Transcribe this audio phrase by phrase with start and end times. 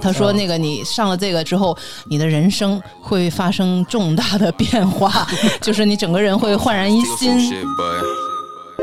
[0.00, 1.76] 他说那个你上了这个之后，
[2.06, 5.26] 你的人生会发生重大的变化，
[5.60, 7.38] 就是你整个人会焕然一新。
[7.38, 8.02] shit, but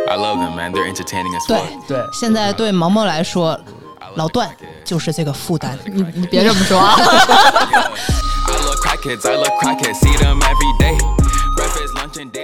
[0.10, 0.72] I love them, man.
[0.74, 1.88] They're entertaining as 对 fuck.
[1.88, 3.60] 对，现在对毛毛来说，
[4.16, 4.50] 老段
[4.84, 5.78] 就是这个负担。
[5.86, 6.96] 你你别这么说啊！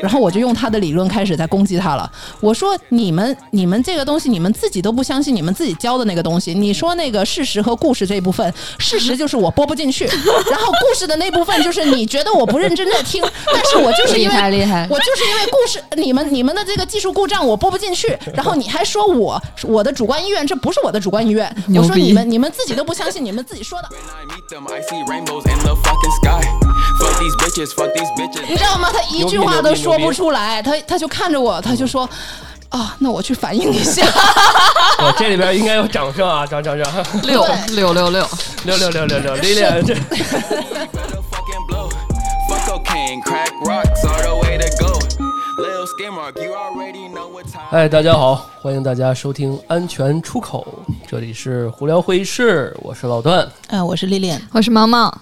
[0.01, 2.11] 然后我就用他的理论开始在攻击他了。
[2.39, 6.53] 我说你们你们这个东西，你们自己都不相信你们自己教的那个东西。
[6.53, 21.47] 你说那个事实和故事这一部分，事实就是我播不进去，然后故事的那部分就是你觉得我不认真在听，但是我就是因为厉害厉害我就是因为故事你们你们的这个技术故障我播不进去，然后你还说我我的主观意愿，这不是我的主观意愿。
[21.75, 23.89] 我说你们你们自己都不相信你们自己说的。
[28.47, 28.89] 你知道吗？
[28.91, 32.07] 他一句话都说不出来，他他就看着我，他就说
[32.69, 34.05] ：“啊，那我去反应一下。
[35.17, 36.45] ”这里边应该有掌声啊！
[36.45, 38.27] 掌掌声，六六六六
[38.65, 39.35] 六六六六六！
[39.35, 39.95] 六六，这。
[47.71, 50.65] 哎，大家好，欢迎大家收听《安全出口》，
[51.09, 55.15] 这里是胡聊会议室，我是老段，哎，我是丽丽，我是毛毛，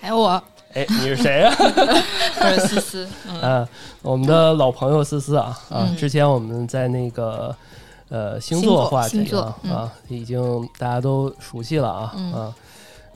[0.00, 0.42] 还有我。
[0.74, 3.08] 哎，你是谁呀、 我是思思。
[3.42, 3.66] 啊？
[4.02, 5.88] 我们的老朋友思思啊啊！
[5.98, 7.54] 之前我们在那个
[8.08, 12.54] 呃星座话题星座啊啊，已经大家都熟悉了啊啊。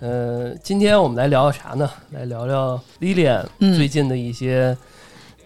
[0.00, 1.88] 呃，今天我们来聊聊啥呢？
[2.10, 4.76] 来聊聊 Lilian 嗯最近的一些、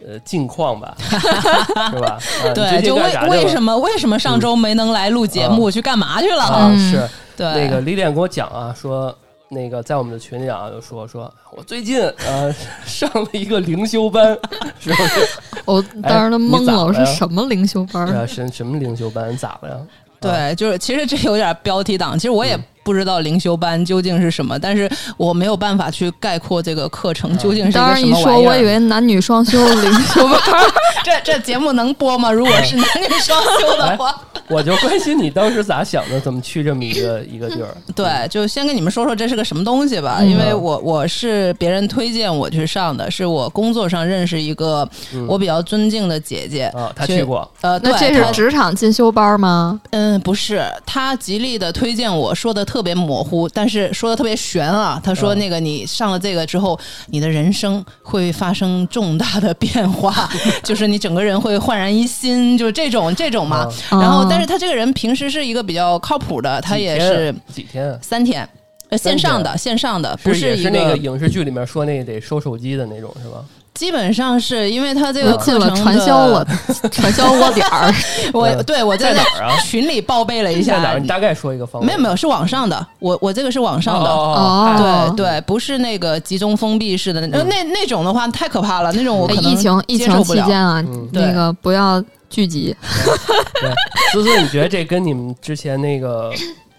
[0.07, 2.19] 呃近况吧， 是吧？
[2.47, 3.77] 啊、对，就为为什么？
[3.79, 6.43] 为什么上周没能来录节目，去干嘛去了？
[6.45, 9.15] 啊，嗯是对，那个 Lilian 跟我讲啊，说
[9.49, 12.55] 那个在我们的群里啊，就说说我最近呃
[12.85, 14.37] 上了一个灵修班，
[14.79, 15.29] 是不是？
[15.65, 19.37] 我当时都懵了，我说什么灵修班对啊，什什么灵修班？
[19.37, 19.77] 咋了呀？
[20.21, 22.19] 对，就是其实这有点标题党。
[22.19, 22.59] 其实我也
[22.89, 28.41] 不知道灵修班究竟是什么，但是我没有办法去概括这个课程究竟是一个当然一什么玩意儿。
[28.41, 30.41] 说，我以为男女双修灵修班。
[31.05, 32.33] 这这节目能播吗？
[32.33, 34.15] 如果是男女双修的话，
[34.49, 37.77] 我就关心你当时咋想的，怎么去这么一个一个地儿？
[37.95, 40.23] 对，就先跟你们说说这是个什么东西吧。
[40.23, 44.89] 因为我我是别人推荐我去上的，是我工作上认识一个
[45.27, 47.47] 我比较尊敬的姐姐啊她去过。
[47.61, 49.79] 呃，那对这是职场进修班吗？
[49.91, 55.01] 嗯，不是，她极力的推荐我说的特别模糊，但是说的特别悬啊。
[55.03, 60.29] 他说嗯那个你上了这个之后，你的人生会发生重大的变化，
[60.63, 63.69] 就是你整个人会焕然一新，就是这种这种嘛。
[63.93, 67.99] 嗯然后哦，但是他这个人平时是一个比较靠谱的，他也是几天啊？
[68.03, 68.49] 三天。
[68.91, 73.45] 呃，线上的线上的，不一是也是那个影视剧里面说那个得收手机的那种是吧？
[73.79, 76.45] 基本上是因为他这个我进了课程传销了，，
[76.91, 77.95] 传销窝点儿。
[78.35, 78.65] 我嗯。
[78.65, 79.57] 对我在在哪儿啊？
[79.61, 80.99] 群里报备了一下，在哪儿？
[80.99, 81.87] 你大概说一个方位。
[81.87, 90.43] 没有没有是网上的，我我这个是网上的，哦哦对对，不是那个集中封闭式的那、那那种的话太可怕了，那种我哎可能疫情疫情接受不了。
[90.43, 91.09] 期间啊，嗯。
[91.13, 92.75] 那个不要聚集。
[93.61, 93.71] 对，
[94.13, 96.33] 思思，你觉得这跟你们之前那个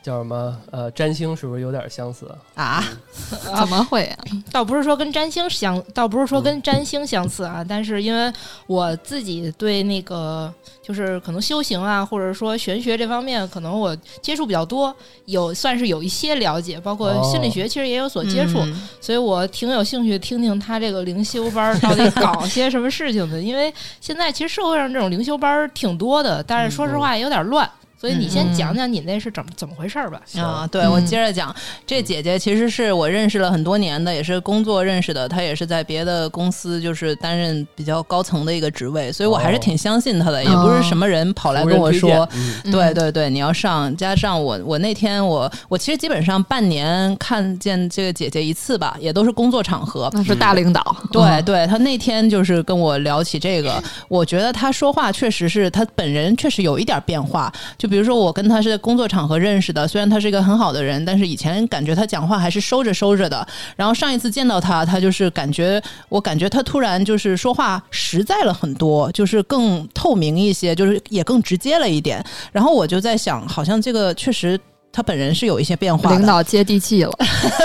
[0.09, 0.57] 叫什么？
[0.71, 2.27] 呃占星是不是有点相似？
[2.55, 2.83] 啊，
[3.55, 4.17] 怎么会啊？
[4.51, 8.33] 倒不是说跟占星相，倒不是说跟占星相似啊，但是因为
[8.65, 14.93] 我自己对那个就是可能修行啊，或者说玄学这方面，可能我接触比较多，
[15.25, 18.81] 有算是有一些了解，包括心理学其实也有所接触，嗯。
[18.99, 23.71] 所以我挺有兴趣听听他这个灵修班到底搞些什么事情的，因为
[24.01, 27.69] 现在其实社会上这种灵修班挺多的，但是说实话也有点乱。
[27.99, 30.21] 所以你先嗯讲讲你那是怎么怎么回事儿吧？
[30.37, 31.53] 啊，对、嗯我接着讲，
[31.85, 42.25] 这姐姐其实是我认识了很多年的，也是工作认识的，她也是在别的公司就是担任比较高层的一个职位，所以我还是哦挺相信她的，也不是什么人跑来跟我说。
[42.71, 50.09] 对对对，你要上，加上我我那天我我其实基本上半年看见这个姐姐一次吧，也都是工作场合。
[50.13, 50.95] 那是大领导。
[51.11, 57.51] 对嗯对，她那天就是跟我聊起这个，我觉得她说话确实是她本人确实有一点变化。
[57.77, 63.45] 就比如说我跟他是在工作场合认识的，虽然他是一个很好的人，但是以前感觉他讲话还是收着收着的。
[63.75, 72.23] 然后上一次见到他，他就是感觉我感觉他突然就是说话实在了很多，就是更透明一些，就是也更直接了一点。
[72.51, 74.59] 然后我就在想，好像这个确实。
[74.91, 77.11] 他本人是有一些变化的，领导接地气了，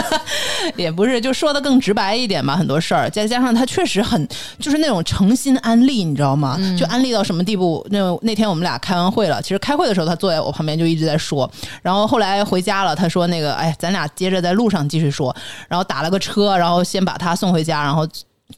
[0.76, 4.29] 也不是，就说的更直白一点吧，很多事儿，再加上他确实很
[4.59, 6.59] 就是那种诚心安利，你知道吗？
[6.79, 7.85] 就安利到什么地步？
[7.91, 11.50] 那那天我们俩开完会了，其实开会的时候他坐在我旁边就一直在说，
[11.82, 15.35] 然后后来回家了，他说那个哎，咱俩接着在路上继续说，
[15.69, 18.06] 然后打了个车，然后先把他送回家，然后。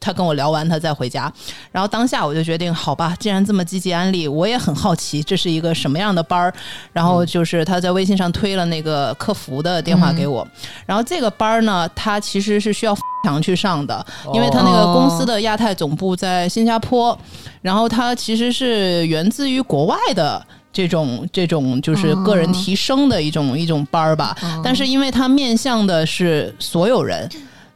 [0.00, 1.32] 他跟我聊完，他再回家。
[1.70, 6.52] 然后当下我就决定，好吧，既然这么积极安利，我也很好奇这是一个什么样的班儿。
[6.92, 10.46] 然后就是他在微信上推了那个客服的电话给我。
[10.84, 14.04] 然后这个班儿呢，他其实是需要强去上的，
[14.34, 17.18] 因为他那个公司的亚太总部在新加坡，
[17.62, 20.44] 然后他其实是源自于国外的。
[20.72, 27.26] 这种这种就是个人提升的一种、一种班儿吧，但是因为它面向的是所有人，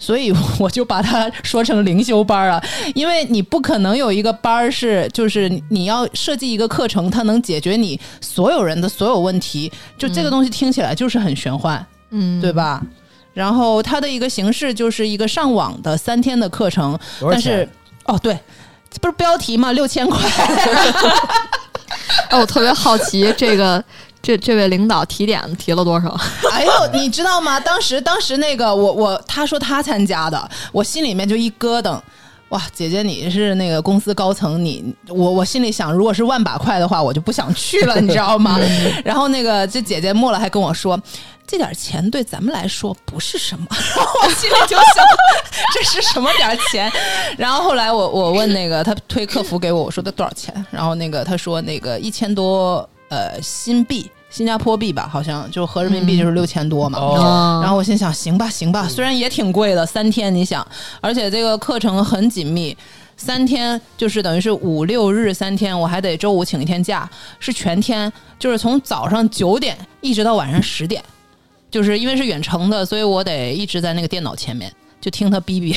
[0.01, 2.61] 所以我就把它说成灵修班儿啊。
[2.97, 11.81] 因为你不可能有一个班儿是，就是你要设计一个课程，它能解决你所有人的所有问题，就这个东西听起来就是很玄幻，
[12.11, 12.83] 嗯，对吧？
[13.33, 16.99] 然后它的一个形式就是一个上网的三天的课程，
[17.31, 17.69] 但是？
[18.07, 18.37] 哦对，
[19.01, 19.71] 不是标题吗？
[19.71, 20.19] 六千块。
[22.29, 23.83] 哎， 我特别好奇，这个
[24.23, 26.15] 这这位领导提点提了多少？
[26.53, 27.59] 哎呦，你知道吗？
[27.61, 32.01] 当时当时那个我我他说他参加的，我心里面就一咯噔。
[32.51, 38.59] 哇，姐姐你是那个公司高层，你我我心里想，如果是万把块的话，我就不想去了，你知道吗？
[39.05, 41.01] 然后那个这姐姐末了还跟我说，
[41.47, 45.05] 这点钱对咱们来说不是什么，然 后我心里就想，
[45.73, 46.91] 这是什么点儿钱？
[47.39, 50.53] 然后后来我我问那个他推客服给我，我说的多少钱？
[50.73, 54.11] 然后那个他说那个一千多呃新币。
[54.33, 57.01] 新加坡币吧，好像就合人民币就是六千多嘛。
[57.01, 60.65] 哦然后我心想，行吧，行吧，虽然也挺贵的，三天，你想，
[61.01, 62.77] 而且这个课程很紧密，
[63.17, 67.11] 三天就是等于是五六日三天，我还得周五请一天假，
[67.41, 71.03] 是全天，就是从早上九点一直到晚上十点，
[71.69, 75.77] 就是因为是远程的，所以我得一直在那个电脑前面，就听他哔哔。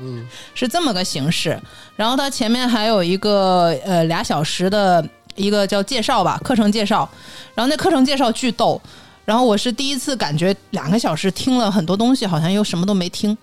[0.00, 1.60] 嗯，是这么个形式。
[1.94, 5.06] 然后它前面还有一个呃俩小时的
[5.36, 7.08] 一个叫介绍吧，课程介绍。
[7.54, 8.80] 然后那课程介绍巨逗。
[9.26, 13.36] 然后我是第一次感觉两个小时听了很多东西，好像又什么都没听。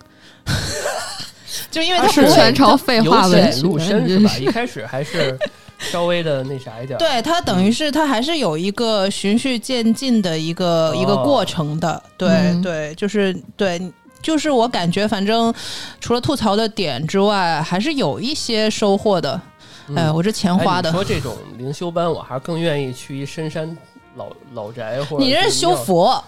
[1.70, 4.30] 就因为它它是不全程废话文浅曲入深是吧？
[4.38, 5.38] 一开始还是
[5.78, 6.98] 稍微的那啥一点。
[6.98, 13.80] 对他等于是他还是有一个循序渐进的一个、一个哦过程的，对、嗯对，就是对，
[14.20, 15.54] 就是我感觉反正
[16.00, 19.40] 除了吐槽的点之外，还是有一些收获的。
[19.88, 23.76] 嗯哎，我这钱哎花的你，说这种灵修班，我还是更愿意去一深山
[24.16, 26.22] 老老宅或者你这是修佛，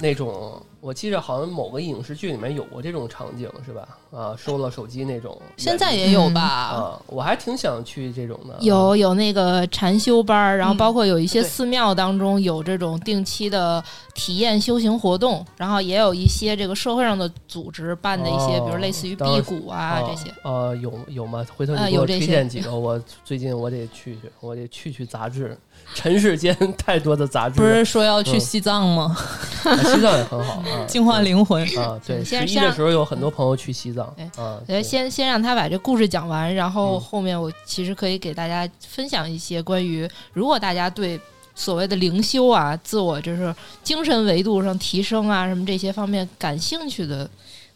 [0.00, 0.62] 那种。
[0.82, 3.86] 我记得好像某个影视剧里面有过这种场景，是吧？
[4.10, 5.40] 啊，收了手机那种。
[5.56, 6.40] 现在也有吧？
[6.42, 8.56] 啊，我还挺想去这种的。
[8.58, 13.82] 有有那个禅修班，然后嗯包括有一些寺庙当中有这种定期的
[14.12, 20.34] 体验修行活动，然后也有一些这个社会上的组织办的一些，哦比如类似于辟谷啊哦这些。
[20.42, 21.46] 呃，有有吗？
[21.56, 25.56] 回头呃你给我推有这些荐几个，我最近我得去去，我得去去杂志。
[25.94, 29.16] 尘世间太多的杂志，不是说要去嗯西藏吗？
[29.64, 31.62] 啊西藏也很好啊， 净化灵魂。
[31.78, 37.00] 啊，对，十一的时候有很多朋友去西藏哎啊，先先让他把这故事讲完，然后嗯。
[37.00, 41.20] 后面我其实可以给大家分享一些关于，如果大家对
[41.54, 43.54] 所谓的灵修啊、自我就是
[43.84, 47.28] 精神维度上提升啊什么这些方面感兴趣的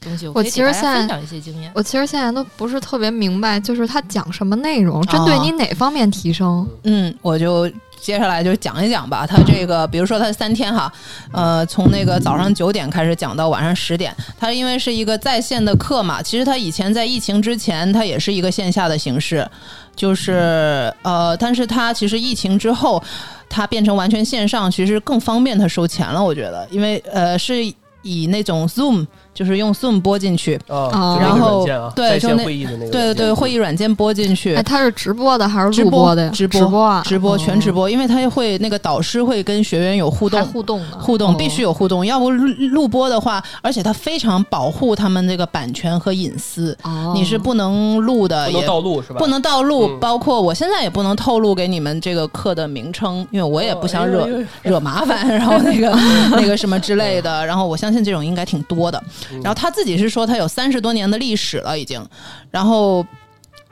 [0.07, 1.71] 东西，我其实现在分享一些经验。
[1.75, 6.67] 我其实现在都不是特别明白，就是他讲什么内容，针对你哪方面提升？
[6.85, 7.69] 嗯，我就
[8.01, 9.27] 接下来就讲一讲吧。
[9.27, 10.93] 他这个，比如说他三天哈，
[11.33, 14.15] 呃，从那个早上九点开始讲到晚上十点。
[14.39, 19.49] 他因为是一个在线的课嘛，其实他以前在疫情之前，他也是一个线下的形式，
[19.97, 23.03] 就是呃，但是他其实疫情之后，
[23.49, 26.23] 他变成完全线上，其实更方便他收钱了。
[26.23, 27.65] 我觉得，因为呃是
[28.03, 29.05] 以那种 Zoom，
[29.37, 30.59] 就是用 Zoom 播进去。
[30.67, 34.55] 然后啊对就那对对对，会议软件播进去。
[34.57, 36.31] 哎，，他是直播的还是录播的呀？
[36.35, 41.37] 直播直播啊，直播全直播，播，因为他会那个导师会跟学员有互动，互动，互动哦。
[41.39, 49.19] 必须有互动，要不录录播的话，而且它非常保护他们这个版权和隐私，哦，你是不能录的，不能也盗录是吧？
[49.19, 50.01] 不能盗录，嗯。
[50.01, 55.91] 包括我现在也不能透露给你们这个课的名称，因为我也不想惹、哦哎呦哎惹麻烦，然后那个
[56.33, 59.03] 那个什么之类的， 然后我相信这种应该挺多的。
[59.43, 62.05] 然后他自己是说他有三十多年的历史了已经，
[62.51, 63.07] 然后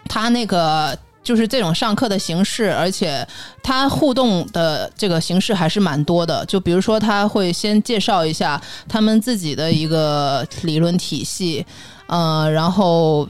[0.08, 0.96] 他那个。
[1.24, 3.26] 就是这种上课的形式，而且
[3.62, 6.44] 他互动的这个形式还是蛮多的。
[6.44, 11.64] 就比如说，他会先介绍一下他们自己的一个理论体系，
[12.08, 13.26] 呃，然后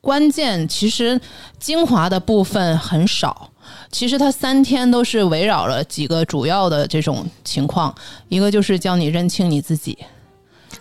[0.00, 1.20] 关键其实
[1.58, 3.50] 精华的部分很少。
[3.90, 7.92] 其实他三天都是围绕了几个主要的这种情况，
[8.28, 9.98] 一个就是教你认清你自己，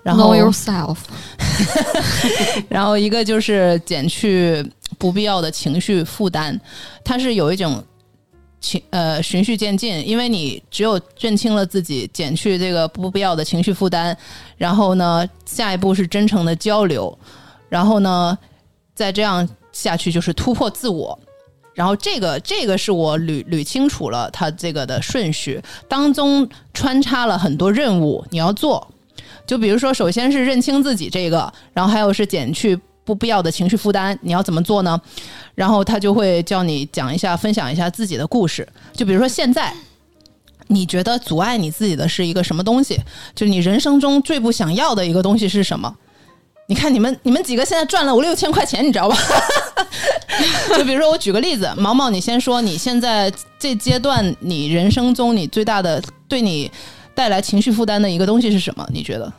[0.03, 0.97] 然后 know yourself，
[2.69, 4.63] 然后一个就是减去
[4.97, 6.59] 不必要的情绪负担，
[7.03, 7.81] 它是有一种
[8.59, 14.15] 情呃循序渐进，因为你只有认清了自己，减去这个不必要的情绪负担，
[14.57, 17.17] 然后呢，下一步是真诚的交流，
[17.69, 18.37] 然后呢，
[18.93, 21.17] 再这样下去就是突破自我。
[21.73, 28.87] 然后这个这个是我捋捋清楚了它这个的顺序，当中穿插了很多任务你要做。
[29.45, 34.99] 就比如说，首先是认清自己这个，然后还有是减去不必要的情绪负担，你要怎么做呢？
[35.55, 38.67] 然后他就会叫你讲一下、分享一下自己的故事。
[38.93, 39.73] 就比如说现在，
[40.67, 42.97] 你觉得阻碍你自己的是一个什么东西？
[43.35, 45.93] 就是你人生中最不想要的一个东西是什么？
[46.67, 49.17] 你看你们你们几个现在赚了五六千块钱，你知道吧？
[50.77, 56.71] 就比如说我举个例子，毛毛，你先说你现在这阶段你人生中你最大的对你
[57.15, 58.87] 带来情绪负担的一个东西是什么？
[58.91, 59.31] 你觉得？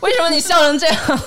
[0.00, 1.20] 为什么你笑成这样？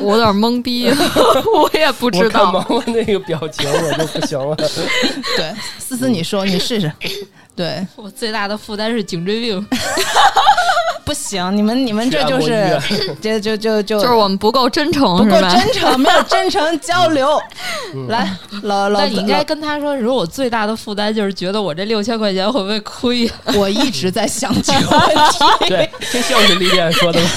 [0.00, 0.88] 我有点懵逼，
[1.54, 2.66] 我也不知我看毛道。
[2.70, 4.56] 毛那个表情，我就不行了。
[4.56, 6.90] 对，思思，你说，你试试。
[7.54, 9.60] 对，我最大的负担是颈椎病，
[11.04, 12.80] 不行，你们你们这就是
[13.20, 15.54] 这就就就就是我们不够真诚，不够是吧？
[15.54, 17.40] 真诚，没有真诚交流。
[18.08, 23.30] 来，老老那你应该跟他说，如果我最大的负担就是觉得我这六千块钱会不会亏？
[23.56, 27.28] 我一直在想这个问题，对，这像是李典说的吗。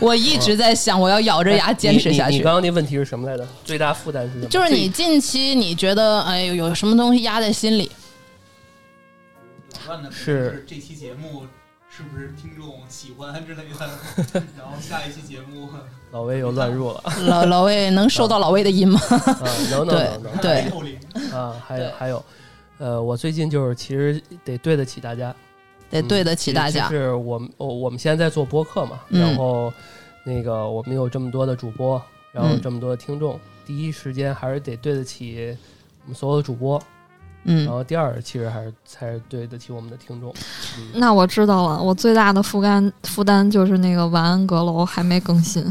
[0.00, 2.54] 我一直在想，我要咬着牙坚持下去你刚。
[2.54, 3.46] 刚那问题是什么来着？
[3.64, 4.46] 最大负担是什么？
[4.46, 7.90] 就是你近期你觉得哎呦有什么东西压在心里？
[9.86, 11.44] 问的是这期节目
[11.96, 15.68] 是不是听众喜欢之类的，然后下一期节目
[16.10, 19.00] 老魏又乱入了老老魏能收到老魏的音吗？
[19.08, 19.46] 啊！
[19.70, 20.62] 能能能 能对。
[21.32, 21.54] 啊！
[21.64, 22.24] 还有还有，
[22.78, 25.32] 呃，我最近就是其实得对得起大家，
[25.88, 26.96] 得对得起大家就。
[26.96, 29.72] 是我们我我们现在在做播客嘛，嗯然后
[30.24, 35.56] 那个我们有这么多的主播，然后嗯这么多的听众，第一时间还是得对得起
[36.02, 36.82] 我们所有的主播，
[37.44, 40.34] 嗯，然后第二其实还是才是对得起我们的听众。
[40.78, 45.62] 嗯那我知道了，我最大的负担负担就是那个晚安阁楼还没更新。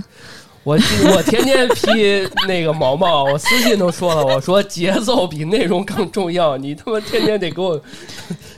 [0.63, 0.77] 我
[1.13, 7.81] 我天天批那个毛毛，我私信都说了，我说节奏比内容更重要，你他妈天天得给我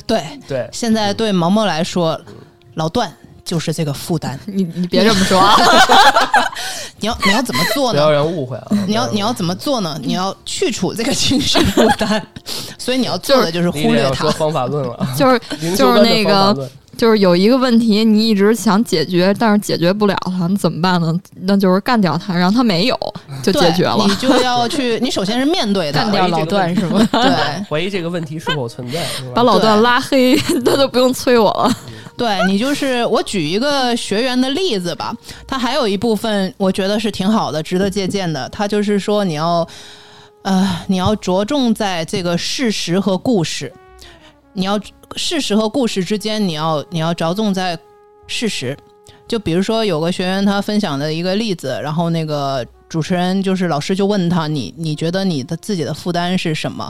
[0.06, 0.70] 对， 对。
[0.72, 2.22] 现在对毛毛来说，
[2.76, 3.12] 老段
[3.46, 4.38] 就是这个负担。
[4.46, 5.56] 你你别这么说啊！
[7.00, 8.68] 你要你要怎么做呢不要人误会啊！
[8.88, 10.00] 你要你要怎么做呢？
[10.02, 12.22] 你要去除这个情绪负担，
[12.80, 14.30] 所以你要做的就是忽略它。
[14.32, 15.40] 方法论了，就是
[15.76, 21.14] 就是那个就是有一个问题，你一直想解决，但是解决不了它，你怎么办呢？
[21.42, 22.98] 那就是干掉它，让它没有，
[23.44, 23.98] 就解决了。
[24.08, 27.06] 你就要去，你首先是面对的，干掉老段是吗？
[27.12, 31.78] 对怀疑这个问题是否存在，是吧把老段拉黑，那就不用催我了。
[32.18, 35.14] 对，你就是我举一个学员的例子吧，
[35.46, 38.48] 他还有一部分我觉得是挺好的，值得借鉴的。
[38.50, 39.68] 他就是说你要，
[40.44, 43.74] 呃，你要着重在这个事实和故事，
[44.54, 44.80] 你要
[45.16, 47.78] 事实和故事之间，你要你要着重在
[48.28, 48.78] 事实。
[49.28, 52.66] 就比如说有个学员他分享的一个例子，然后那个
[52.96, 56.90] 主持人就是老师就问他你你觉得你的自己的负担是什么？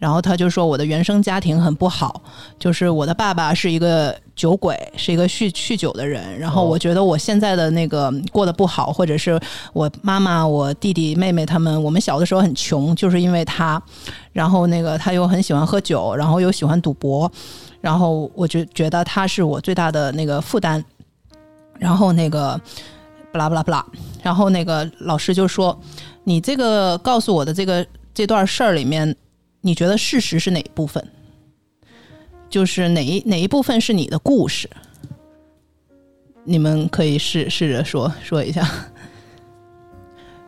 [0.00, 2.20] 然后他就说我的原生家庭很不好，
[2.58, 6.36] 就是我的爸爸是一个酒鬼，是一个酗酗酒的人。
[6.40, 9.40] 然后我觉得我现在的那个过得不好，或者是
[9.72, 13.80] 我妈妈、我弟弟妹妹他们，我们小的时候很穷，就是因为他。
[14.32, 17.30] 然后那个他又很喜欢喝酒，然后又喜欢赌博，
[17.80, 20.84] 然后我就觉得他是我最大的那个负担。
[21.78, 22.60] 然后那个
[23.34, 23.84] 不拉不拉不拉，
[24.22, 25.76] 然后那个老师就说
[26.22, 29.16] ：“你这个告诉我的这个这段事儿里面，
[29.60, 31.04] 你觉得事实是哪一部分？
[32.48, 34.70] 就是哪一哪一部分是你的故事？
[36.44, 38.64] 你们可以试试着说说一下。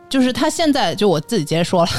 [0.09, 1.91] 就是他现在就我自己直接说了，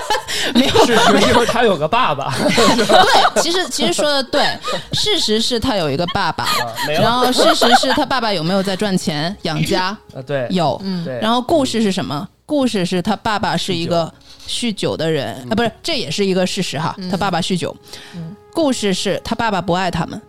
[0.54, 4.46] 没有事实因为他有个爸爸，对，其实其实说的对，
[4.92, 6.50] 事实是他有一个爸爸，啊
[6.88, 9.86] 然后事实是他爸爸有没有在赚钱养家？
[10.14, 12.28] 啊，对，有，对，然后故事是什么？
[12.46, 14.12] 故事是他爸爸是一个
[14.46, 14.94] 酗酒。
[14.94, 15.34] 的人。
[15.50, 16.94] 啊，不是，这也是一个事实哈。
[17.10, 17.74] 他爸爸酗酒，
[18.52, 20.20] 故事是他爸爸不爱他们，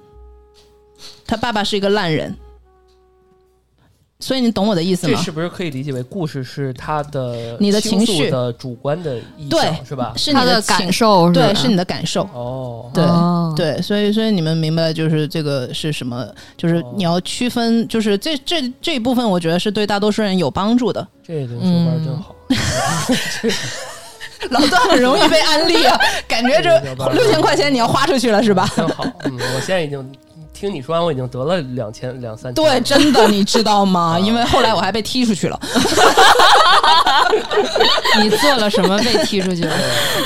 [1.28, 2.34] 他爸爸是一个烂人。
[4.26, 5.14] 所以你懂我的意思吗？
[5.16, 10.14] 这是不是可以理解为故事是他的你的情绪的主观的意对是吧？
[10.18, 12.24] 是你他的感，受对，是你的感受。
[12.34, 16.28] 哦，对、哦对，所以所以你们明白就是这个是什么？
[16.58, 21.08] 就是哦你要区分，就是这这这一部分，我觉得是对大多数人有帮助的。
[21.24, 22.36] 这灵修班真好，
[24.50, 25.96] 老段很容易被安利啊，
[26.28, 26.80] 感觉这
[27.14, 28.68] 六千块钱你要花出去了是吧？
[28.76, 29.06] 真好。
[29.26, 30.12] 嗯，我现在已经
[30.58, 32.64] 听你说完，我已经得了两千两三千。
[32.64, 34.18] 对， 真的，你知道吗？
[34.18, 35.60] 因为后来我还被踢出去了。
[38.22, 39.76] 你做了什么被踢出去了？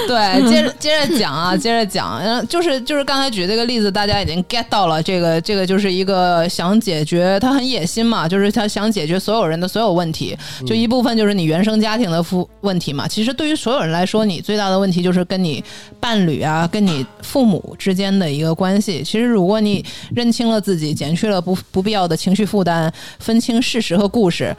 [0.08, 13.08] 对，接着接着讲啊， 接着讲，嗯就是就是刚才举这个例子，大家已经 get 到了，这个这个就是一个想解决，他很野心嘛，就是他想解决所有人的所有问题，就一部分就是你原生家庭的父问题嘛。
[13.08, 15.64] 其实对于所有人来说，你最大的问题就是跟你
[16.00, 19.02] 伴侣啊，跟你父母之间的一个关系。
[19.04, 19.84] 其实如果你
[20.20, 24.54] 认清了自己，减去了不不必要的情绪负担，分清事实和故事，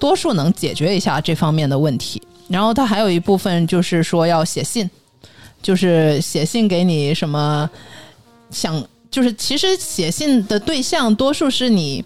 [0.00, 2.22] 多数能解决一下这方面的问题。
[2.48, 4.88] 然后他还有一部分就是说要写信，
[5.60, 7.68] 就是写信给你什么
[8.50, 12.02] 想，就是其实写信的对象多数是你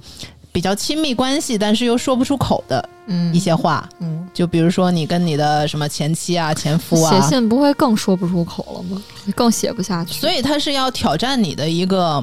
[0.53, 3.89] 比较亲密关系，但是又说不出口的嗯一些话。
[4.01, 9.03] 嗯，就比如说你跟你的什么前妻啊、前夫啊，写信不会更说不出口了吗？
[9.35, 10.21] 更写不下去。
[10.21, 12.23] 所以他是要挑战你的一个，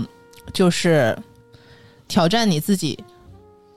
[0.54, 1.18] 就是
[2.08, 2.98] 挑战你自己，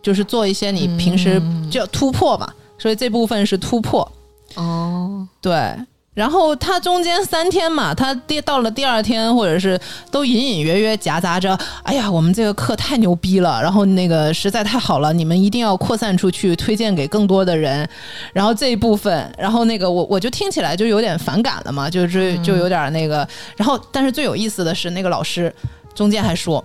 [0.02, 2.52] 就是做一些你平时嗯就要突破嘛。
[2.78, 4.06] 所以这部分是突破，
[4.54, 5.74] 哦，对。
[6.12, 9.78] 然后他中间三天嘛，他第到了第二天，或者是
[10.10, 17.86] 都隐隐约约夹杂着，哎呀，我们这个课太牛逼了，然后那个实在太好了，你们一定要扩散出去，推荐给更多的人。
[18.32, 23.28] 然后这一部分，然后那个我我就听起来就有点反感了嘛，就是就有点那个。
[23.54, 25.54] 然后，但是最有意思的是，那个老师
[25.96, 26.64] 中间还说，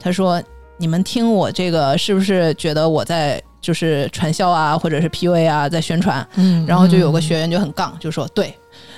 [0.00, 0.42] 他说
[0.76, 6.26] 你们听我这个是不是觉得我在就是传销啊，或者是 PUA 啊，在宣传？
[6.34, 8.52] 嗯然后就有个学员就很杠，就说对。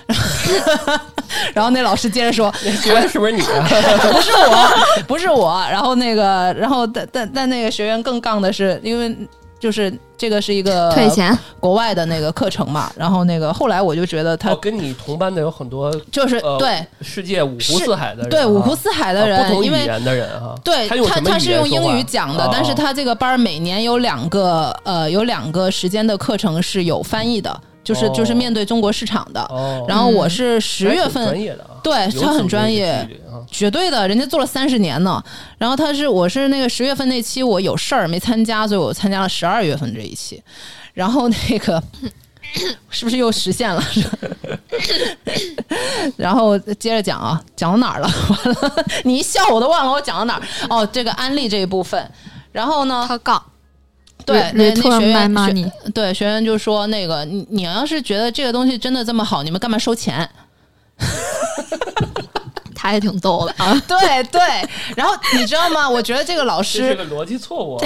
[1.54, 3.66] 然后那老师接着说，那学员是不是你啊？
[4.12, 4.68] 不是我，
[5.08, 5.64] 不是我。
[5.70, 9.16] 然后那个，然后但但但那个学员更杠的是，因为
[9.62, 12.90] 就是这个是一个退钱，国外的那个课程嘛。
[12.96, 20.52] 然后那个后来我就觉得他哦，跟你同班的有很多就是、呃对世界五湖四海的人啊，对五湖四海的啊不人，因为同语言的人哈。
[20.64, 29.40] 对他他是用英语讲的，哦但是他这个班儿每年有两个呃有两个时间的课程是有翻译的，就是、哦就是面对中国市场的。
[29.50, 31.34] 哦，然后我是十月份，
[31.82, 33.08] 对他很专业。
[33.50, 35.22] 绝对的，人家做了三十年呢。
[35.58, 40.42] 然后他是我是那个十月份那期我有事儿没参加，所以我参加了十二月份这一期。
[40.94, 41.82] 然后那个
[42.88, 43.82] 是不是又实现了？
[46.16, 48.08] 然后接着讲啊，讲到哪儿了？
[48.30, 50.42] 完了，你一笑我都忘了我讲到哪儿。
[50.70, 52.10] 哦，这个安利这一部分。
[52.52, 53.42] 然后呢，他杠，
[54.24, 60.28] 对，那学员学 money，对学员就说那个你你要是觉得这个东西真的这么好，你们干嘛收钱？
[62.74, 63.80] 他也挺逗的啊。
[63.86, 64.40] 对对，
[64.96, 65.88] 然后你知道吗？
[65.88, 67.80] 我觉得这个老师，个逻辑错误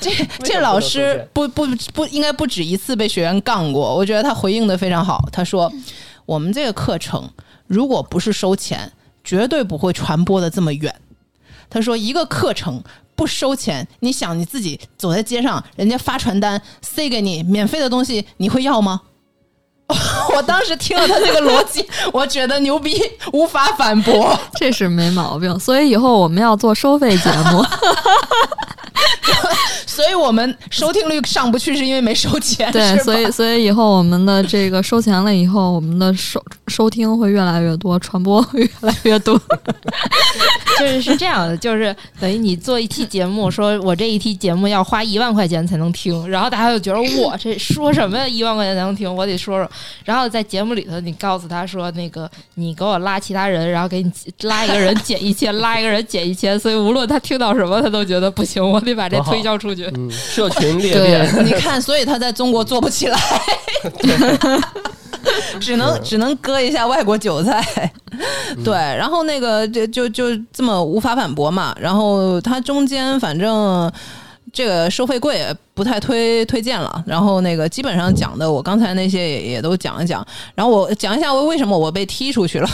[0.00, 0.10] 这
[0.42, 1.64] 这老师不不
[1.94, 5.28] 不应该不止一次被学员杠过，我觉得他回应的非常好。
[5.30, 5.72] 他说，
[6.26, 7.30] 我们这个课程
[7.68, 8.90] 如果不是收钱，
[9.22, 10.92] 绝对不会传播的这么远。
[11.70, 12.82] 他说，一个课程
[13.14, 19.00] 不收钱，你想你自己走在街上，人家发传单塞给你免费的东西，你会要吗？
[20.34, 22.98] 我当时听了他这个逻辑， 我觉得牛逼，
[23.32, 24.38] 无法反驳。
[24.56, 27.62] 这是没毛病，所以以后我们要做收费节目。
[29.92, 32.72] 所以我们收听率上不去，是因为没收钱。
[32.72, 39.38] 对，所以所以以后我们的这个收钱了以后，我们的收 收听会越来越多，传播会越来越多。
[40.78, 48.26] 就是是这样的，就是等于你做一期节目，说我这一期节目要花一万块钱才能听，然后大家就觉得我这说什么呀？
[48.26, 49.70] 一万块钱才能听，我得说说。
[50.06, 59.81] 然后在节目里头，你告诉他说，那个你给我拉其他人，然后给你拉一个人减一千，拉一个人减一千，所以无论他听到什么，他都觉得不行，我得把这推销出去。
[59.94, 63.18] 嗯，社群 裂对变， 你看，所以他在中国做不起来，
[65.60, 67.92] 只能只能割一下外国韭菜。
[68.64, 71.74] 对，然后那个就就就这么无法反驳嘛。
[71.80, 73.90] 然后他中间反正。
[74.54, 75.42] 这个收费贵
[75.72, 80.22] 不太推推荐了，然后那个基本上讲的我刚才那些也也都讲一讲，
[80.54, 82.68] 然后我讲一下我为什么我被踢出去了，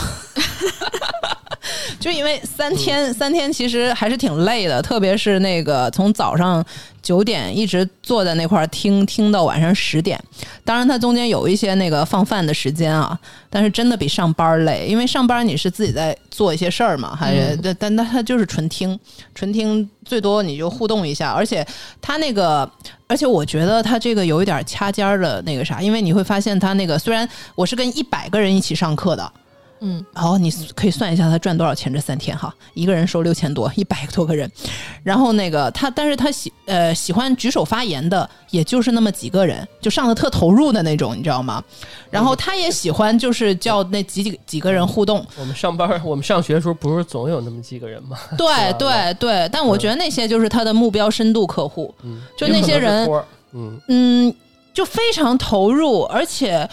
[1.99, 6.63] 就因为三天三天其实还是挺累的，特别是那个从早上
[7.01, 10.21] 九点一直坐在那块儿听听到晚上十点，
[10.63, 13.17] 当然它中间有一些那个放饭的时间啊，
[13.49, 18.97] 但是真的比上班累，因为上班你是自己在做一些事儿嘛，还是但但但它就是纯听，
[19.33, 21.65] 纯听最多你就互动一下，而且
[22.01, 22.69] 它那个。
[23.11, 29.33] 而且我觉得他这个有一点掐尖儿的那个啥，因为你会发现他那个虽然我是跟一百个人一起上课的，
[29.81, 34.49] 嗯，然后你可以算一下他赚多少钱这三天哈，一个人收六千多，一百多个人，
[35.03, 41.63] 然后那个他，但是他喜呃喜欢举手发言的，也就是那么几个人，就上的特投入的那种，你知道吗？
[42.09, 48.17] 然后他也喜欢就是叫那几几几个人互动，我们上班，我们上学的时候不是总有那么几个人吗？
[48.37, 53.09] 对对对，但我觉得那些就是他的目标深度客户，嗯，就那些人
[53.53, 54.35] 嗯，嗯，
[54.73, 56.69] 就非常投入，而且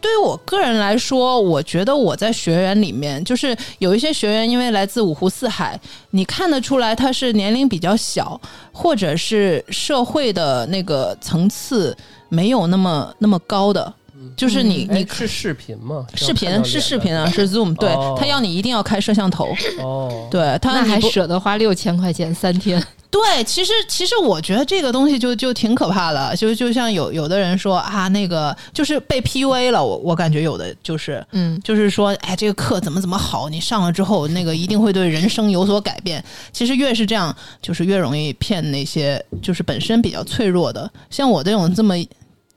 [0.00, 5.78] 对于我个人来说，我觉得我在学员里面，就是有一些学员因为来自五湖四海，
[6.10, 8.40] 你看得出来他是年龄比较小，
[8.72, 11.96] 或者是社会的那个层次
[12.28, 13.92] 没有那么那么高的，
[14.36, 16.06] 就是你你哎是视频吗？
[16.14, 19.48] 视频是视频啊， 是 Zoom，对哦他要你一定要开摄像头，
[19.82, 22.82] 哦，对他那还舍得花六千块钱三天？
[23.10, 31.26] 对，其实其实我觉得这个东西就就挺可怕的，就就像有有的人说啊，那个就是被 PUA 了，我我感觉有的就是。
[31.32, 36.22] 嗯，就是说，哎，这个课怎么怎么好，你上了之后，那个一定会对人生有所改变。
[36.52, 41.96] 其实越是这样，就是越容易骗那些就是本身比较脆弱的，像我这种这么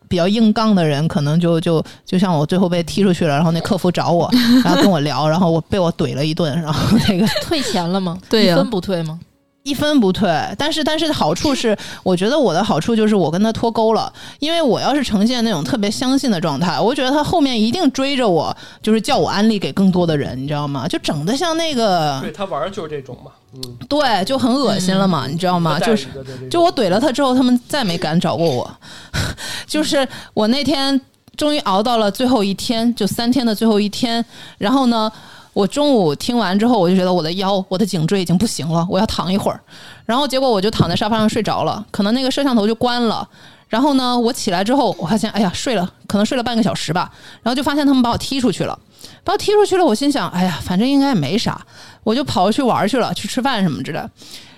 [0.08, 4.30] 比较硬刚的人，可能就就就像我最后被踢出去了，然后那客服找我，
[4.64, 8.20] 然后跟我聊，然后我被我怼了一顿，然后那个退钱了吗？
[8.30, 9.20] 对分不退吗？
[9.64, 20.86] 一分不退，但是但是好处是，我觉得我的好处就是我跟他脱钩了，因为我要是呈现那种特别相信的状态，我觉得他后面一定追着我，就是叫我安利给更多的人，你知道吗？
[20.88, 25.80] 就整的像那个对他玩的就是这种嘛，嗯，对，就很恶心了嘛，你知道吗？
[25.80, 26.08] 就是
[26.52, 28.70] 就我怼了他之后，他们再没敢找过我。
[29.66, 31.00] 就是我那天
[31.38, 34.24] 终于熬到了最后一天，就三天的最后一天。
[34.58, 35.10] 然后呢，
[35.54, 39.60] 我中午听完之后，我就觉得我的腰、我的颈椎已经不行了，我要躺一会儿。
[40.06, 43.28] 然后结果我就躺在沙发上睡着了，可能那个摄像头就关了。
[43.70, 47.12] 然后呢，我起来之后，我发现，哎呀，睡了，可能睡了半个小时吧。
[47.42, 48.78] 然后就发现他们把我踢出去了，
[49.24, 49.86] 把我踢出去了。
[49.86, 51.60] 我心想，哎呀，反正应该也没啥，
[52.04, 54.10] 我就跑去玩去了，去吃饭什么之类的。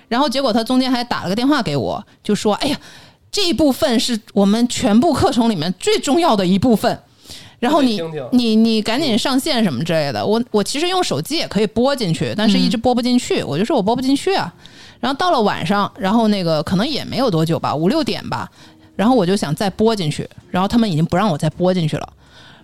[0.08, 2.78] 然后结果他中间还打了个电话给我，就说：“哎呀，
[3.30, 6.98] 这一部分是我们全部课程里面最重要的一部分。”
[7.66, 10.24] 然后你听听你你赶紧上线什么之类的。
[10.24, 13.42] 我我其实用手机也可以播进去，但是一直播不进去。
[13.42, 14.52] 我就说我播不进去啊。
[15.00, 18.48] 然后到了晚上，然后那个可能也没有多久吧，五六点吧。
[18.94, 22.08] 然后我就想再播进去，然后他们已经不让我再播进去了。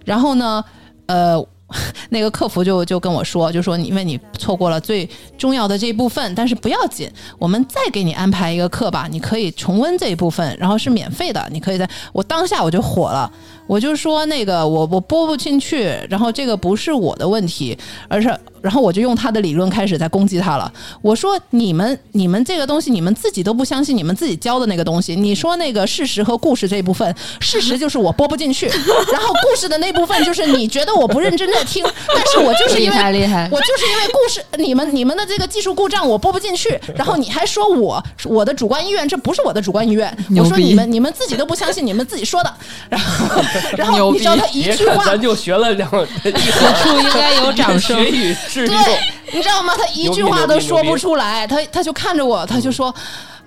[0.04, 0.64] 然后呢，
[1.06, 1.46] 呃，
[2.08, 7.06] 那个客服就就跟我说，就说你因为你错过了最重要的这一部分，但是不要紧，
[7.38, 13.30] 我们再给你安排一个课吧，你可以重温这一部分，然后是免费的，你可以在我当下我就火了，
[13.72, 17.74] 我就说那个我我播不进去，然后这个不是我的问题，
[18.06, 18.28] 而是
[18.60, 20.70] 然后我就用他的理论开始在攻击他了。
[21.00, 28.66] 我说你们你们这个东西你们自己都不相信你们自己教的那个东西，你说那个事实和故事这一部分，事实就是我播不进去，
[29.10, 31.82] 然后故事的那部分就是你觉得我不认真在听，
[32.14, 33.48] 但是我就是因为害厉害！
[33.50, 40.14] 我就是因为故事，你们你们的这个技术故障我播不进去，然后你还说我我的主观意愿，这不是我的主观意愿。
[40.36, 42.54] 我说你们你们自己都不相信你们自己说的，
[42.90, 43.42] 然后
[43.76, 45.90] 然后你知道他一句话，咱就学了两，
[46.22, 48.10] 此处应该有掌声学。
[48.10, 48.74] 以致用。
[48.74, 48.98] 对，
[49.32, 49.74] 你知道吗？
[49.76, 52.94] 他一句话都说不出来，他他就看着我，他就说。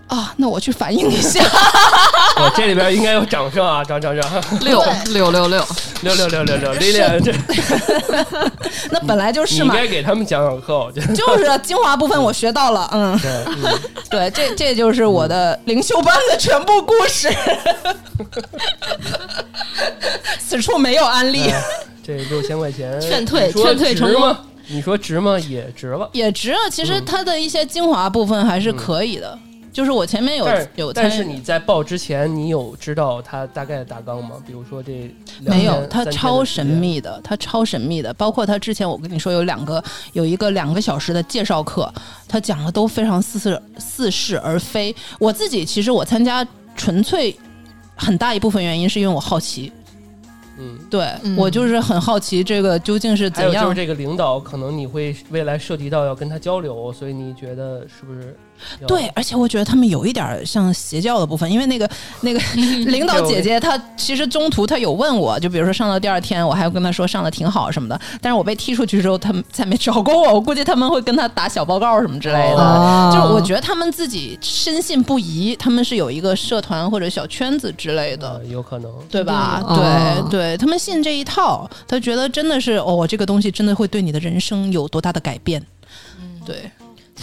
[0.08, 1.44] 啊，那我去反映一下。
[2.38, 4.30] 我这里边应该有掌声啊，掌掌掌，
[4.62, 5.66] 六六六六，
[6.02, 7.34] 六六六六六，丽丽，这
[8.92, 11.16] 那本来就你是嘛，应该给他们讲讲课，我觉得。
[11.16, 17.34] 就是精华部分我学到了，嗯，对，嗯对，这这就是我的灵修班的全部故事。
[20.40, 21.52] 此处没有安利。
[22.06, 24.40] 这六千块钱劝退劝退值成功吗？
[24.68, 25.40] 你说值吗？
[25.40, 26.08] 也值了。
[26.14, 26.60] 也值啊。
[26.70, 29.38] 其实它的一些精华部分还是可以的，
[29.76, 34.38] 就是我前面有有参但是你在报之前，你有知道他大概的大纲吗？
[34.48, 38.14] 比如说这没有天，三天它超神秘的，他超神秘的。
[38.14, 39.84] 包括他之前我跟你说有两个，
[40.14, 41.94] 有一个两个小时的介绍课，
[42.26, 44.96] 他讲的都非常似是似是而非。
[45.20, 47.38] 我自己其实我参加纯粹
[47.98, 49.74] 很大一部分原因是因为我好奇，
[50.58, 50.80] 嗯。
[50.90, 53.76] 对、嗯我就是很好奇这个究竟是怎样还有就是。
[53.76, 58.55] 这个领导，可能你会未来涉及到要跟他交流，所以你觉得是不是要？
[58.88, 61.90] 对，而且我觉得他们有一点像邪教的部分，因为那个
[62.22, 62.40] 那个
[62.90, 72.64] 领导姐姐，她其实中途她有问我，就比如说上到第二天，我还要跟她说上的挺好什么的，但是我被踢出去之后，他们再没找过我，我估计他们会跟他打小报告什么之类的。
[72.64, 78.30] 哦就是我觉得他们自己深信不疑，他们是有一个社团或者小圈子之类的。
[78.34, 78.92] 呃，有可能。
[79.10, 79.62] 对吧？
[79.66, 79.76] 哦
[80.30, 85.62] 对对，他们信这一套，他觉得真的是哦，这个东西真的会对你的人生有多大的改变？
[86.46, 86.70] 对，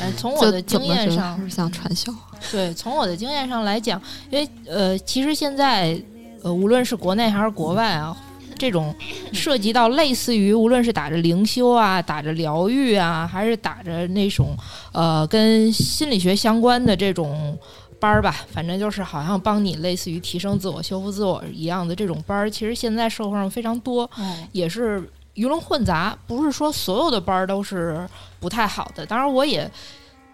[0.01, 2.13] 哎，从我的经验上像传销？
[2.51, 4.01] 对，从我的经验上来讲，
[4.31, 6.01] 因为呃，其实现在
[6.43, 8.17] 呃，无论是国内还是国外啊，
[8.59, 8.95] 这种
[9.33, 14.57] 涉及到类似于无论是打着灵修啊、打着疗愈啊，还是打着那种
[14.93, 17.57] 呃跟心理学相关的这种
[18.01, 24.11] 班儿吧，反正就是好像帮你类似于提升自我、修复自我一样的这种班儿，其实现在社会上非常多，
[24.51, 28.07] 也是鱼龙混杂，不是说所有的班儿都是
[28.39, 29.07] 不太好的。
[29.07, 29.71] 当然，我也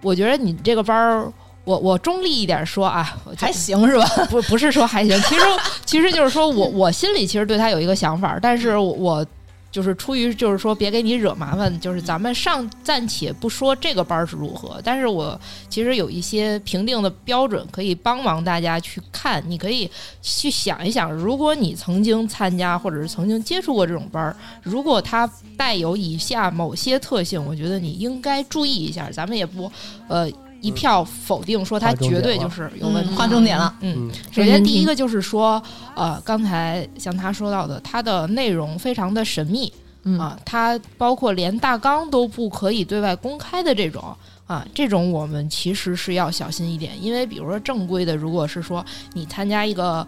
[0.03, 1.33] 我觉得你这个班儿，
[1.65, 4.05] 我我中立一点说啊，还行是吧？
[4.29, 5.43] 不不是说还行，其实
[5.85, 9.27] 其实就是说我我心里其实对他有一个想法，但是我我
[9.71, 19.91] 就是出于就是说别给你惹麻烦，就是咱们上暂且不说这个班儿是如何，但是我其实有一些评定的标准可以帮忙大家去看，你可以
[20.23, 29.71] 去想一想，如果你曾经参加或者是曾经接触过这种班儿，如果它带有以下某些特性，我觉得你应该注意一下，咱们也不
[30.09, 30.29] 呃。
[30.61, 33.75] 一票否定说它划重点了绝对就是有问题，嗯划重点了。
[33.81, 34.11] 嗯，嗯。
[34.33, 35.63] 首先第一个就是说，
[35.95, 40.19] 呃，刚才像他说到的，它的内容非常的神秘嗯。
[40.19, 44.03] 啊，它包括连大纲都不可以对外公开的这种
[44.47, 50.07] 啊，这种我们其实是要小心一点，因为比如说正规的，如果是说你参加一个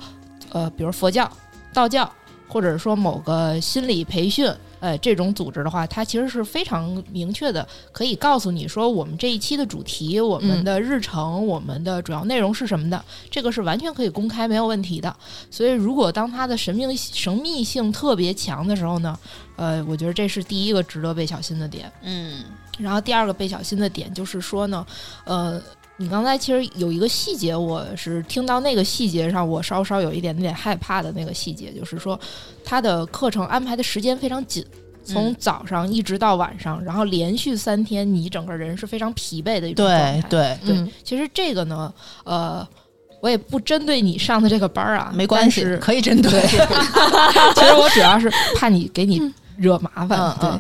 [0.51, 1.31] 呃，比如佛教、
[1.73, 2.11] 道教，
[2.49, 4.53] 或者说某个心理培训。
[4.81, 15.15] 呃，这种组织的话，它其实是非常明确的，可以告诉你说，我们这一期的主题、我们的日程、我们的主要内容是什么的，这个是完全可以公开没有问题的。
[15.51, 19.19] 所以，如果当它的神秘神秘性特别强的时候呢，
[19.57, 21.93] 呃，我觉得这是第一个值得被小心的点。
[22.03, 22.43] 嗯
[22.79, 24.87] 然后第二个被小心的点就是说呢，
[25.25, 25.61] 呃，
[26.01, 32.19] 你刚才其实有一个细节，我是听到那个细节上，我稍稍有一点点害怕的那个细节，就是说
[32.65, 34.65] 他的课程安排的时间非常紧。
[35.03, 40.23] 从嗯早上一直到晚上，然后连续三天，你整个人是非常疲惫的一种状态。
[40.29, 41.93] 对对，对，嗯其实这个呢，
[42.25, 42.67] 呃，
[43.21, 46.31] 我也不针对你上的这个班儿啊，没关系，可以针对。
[47.57, 49.21] 其实我主要是怕你给你
[49.61, 50.51] 惹麻烦，对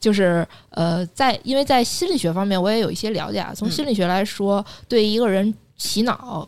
[0.00, 3.52] 就是呃，在因为在心理学方面我也有一些了解啊。
[3.54, 6.46] 从嗯心理学来说，对一个人洗脑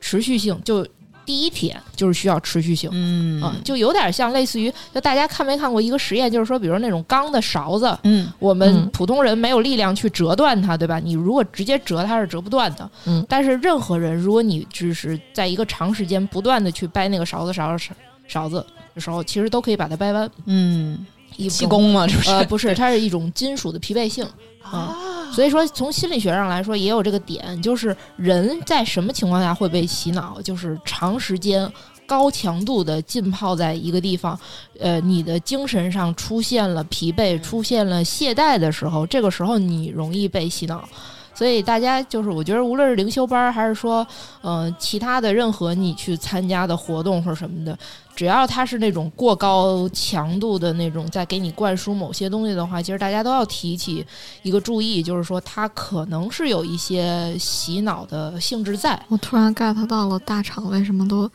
[0.00, 0.84] 持续性，就
[1.24, 2.90] 第一点就是需要持续性。
[2.92, 10.98] 嗯啊，就有点像类似于，就大家看没看过一个实验，就是说，比如那种钢的勺子，嗯我们嗯普通人没有力量去折断它，对吧？
[10.98, 12.90] 你如果直接折它是折不断的。
[13.06, 17.94] 嗯但是任何人，如果你只是在一个长时间不断的去掰那个勺子勺勺
[18.26, 20.28] 勺子的时候，其实都可以把它掰弯。
[20.46, 21.06] 嗯，
[21.48, 22.30] 气功嘛，这不是？
[22.30, 24.26] 呃，不是，它是一种金属的疲惫性
[24.62, 24.96] 啊。
[25.32, 31.70] 所以说，从心理学上来说，也有这个点，就是人在什么情况下会被洗脑，就是长时间。
[32.04, 34.38] 高强度的浸泡在一个地方，
[34.78, 40.86] 呃，你的精神上出现了疲惫、出现了懈怠的时候，这个时候你容易被洗脑。
[41.34, 44.06] 所以大家就是，我觉得无论是灵修班儿，还是说，
[44.40, 47.76] 呃，其他的任何你去参加的活动或者什么的，
[48.14, 54.04] 只要它是那种过高强度的那种，在给你灌输某些东西的话，其实大家都要提起
[54.42, 59.00] 一个注意，就是说它可能是有一些洗脑的性质在。
[59.08, 61.30] 我突然 get 到了大厂为什么都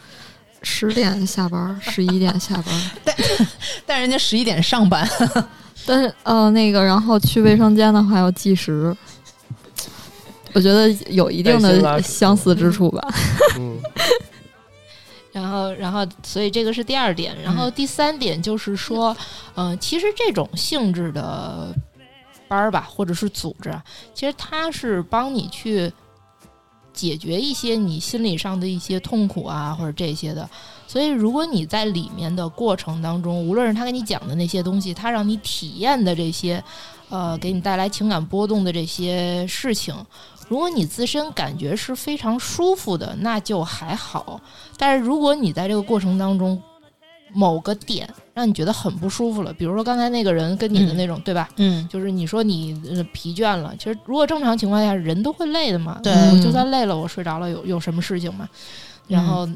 [0.62, 2.92] 十点下班，十一点下班。
[3.86, 5.08] 但人家十一点上班，
[5.86, 8.96] 但是呃，那个，然后去卫生间的话要计时，
[10.58, 13.08] 我觉得有一定的相似之处吧。
[13.60, 13.78] 嗯，
[15.32, 17.40] 然后，然后，所以这个是第二点。
[17.44, 19.16] 然后第三点就是说，
[19.54, 21.72] 嗯、其实这种性质的
[22.48, 23.84] 班儿吧，或者是组织啊，
[24.16, 25.94] 其实它是帮你去
[26.92, 30.50] 解决一些你心理上的一些痛苦啊，或者这些的。
[30.88, 36.64] 所以，如果你在里面的过程当中，无论是他给你讲的那些东西，他让你体验的这些，
[37.10, 39.94] 呃，给你带来情感波动的这些事情，
[40.48, 44.40] 如果你自身感觉是非常舒服的，那就还好。
[44.78, 46.62] 但是如果你在这个过程当中，
[47.34, 51.50] 某个点让你觉得很不舒服了，比如说刚才那个人跟你的那种，对吧？
[51.58, 58.48] 嗯就是你说你呃疲倦了，其实如果正常情况下人都会累的嘛，对我就算累了，我睡着了有有什么事情嘛？
[59.08, 59.48] 然后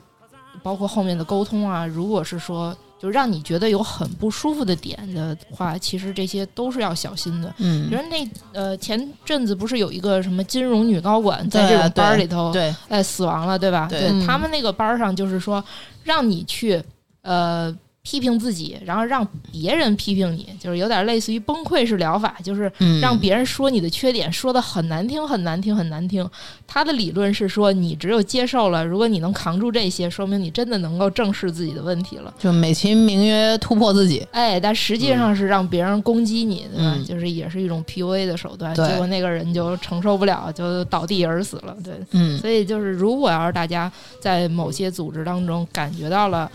[0.61, 7.47] 包括后面的沟通啊，如果是说就让你觉得有很不舒服的点的话，其实这些都是要小心的。
[7.57, 13.87] 比嗯如，那呃前阵子不是有一个什么金融女高管在这种班里头，对，哎，死亡了，对吧？
[13.89, 15.63] 对嗯他们那个班儿上就是说，
[16.03, 16.79] 让你去
[17.23, 26.27] 呃批评自己，然后让别人批评你，就是有点类似于崩溃式疗法，就是嗯让别人说你的缺点，说的很难听，很难听，很难听。
[26.65, 32.33] 他的理论是说，你只有接受了，如果你能扛住这些，说明你真的能够正视自己的问题了。
[32.39, 36.95] 就美其名曰突破自己，哎，但实际上是让别人攻击你，对吧？
[36.97, 38.73] 嗯就是也是一种 PUA 的手段。
[38.73, 41.77] 结果那个人就承受不了，就倒地而死了。
[41.83, 46.49] 对，嗯所以就是，如果要是大家在某些组织当中感觉到了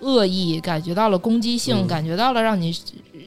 [0.00, 2.74] 恶意，感觉到了攻击性，嗯感觉到了让你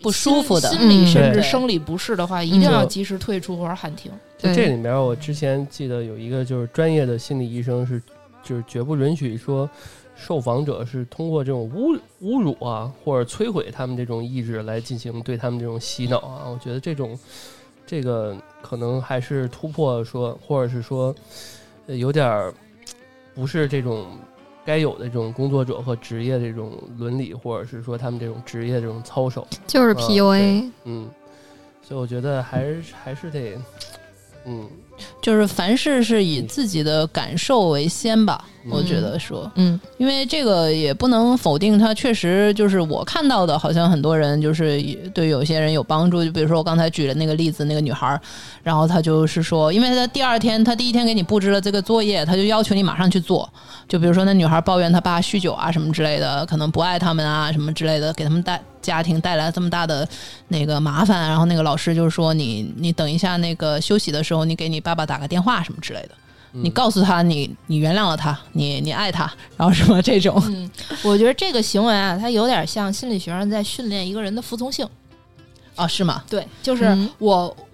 [0.02, 4.12] 不舒服的心心理嗯甚至生理不适的话，一定嗯要及时退出或者喊停。
[4.38, 8.02] 在这里面，我之前记得有一个就是专业的心理医生是，
[8.44, 9.70] 就是绝不允许说
[10.16, 16.50] 受访者是通过这种侮侮辱啊或者摧毁他们这种意志来进行对他们这种洗脑啊。
[16.50, 17.18] 我觉得这种
[17.86, 21.14] 这个可能还是突破说，或者是说。
[21.88, 22.54] 呃有点儿
[23.34, 24.06] 不是这种
[24.70, 29.48] 该有的这种工作者和职业这种伦理，或者是说他们这种职业这种操守。
[29.66, 31.10] 就是嗯 PUA，嗯，
[31.82, 33.58] 所以我觉得还是还是得，
[34.46, 34.70] 嗯，
[35.22, 44.82] 就是凡事是以自己的感受为先吧，嗯我觉得说，嗯因为这个也不能否定它确实就是我看到的，好像很多人就是
[45.14, 46.24] 对有些人有帮助。
[46.24, 48.22] 就比如说我刚才举的那个例子，那个女孩儿，
[48.64, 53.50] 然后她就是说，因为她第二天，她第一天给你布置了这个作业，她就要求你马上去做。
[53.88, 60.08] 就比如说那女孩抱怨她爸酗酒啊什么之类的，可能不爱他们啊什么之类的，给他们带家庭带来这么大的
[60.50, 61.30] 那个麻烦。
[61.30, 66.10] 然后那个老师就是说你你等一下那个休息的时候，你给你爸爸打个电话什么之类的。
[66.54, 70.68] 嗯你告诉他你你原谅了他，你你爱他，然后什么这种，嗯，
[71.04, 74.88] 我觉得这个行为啊，它有点像心理学上在训练一个人的服从性。
[75.76, 76.24] 啊，是吗？
[76.28, 77.08] 对，就是嗯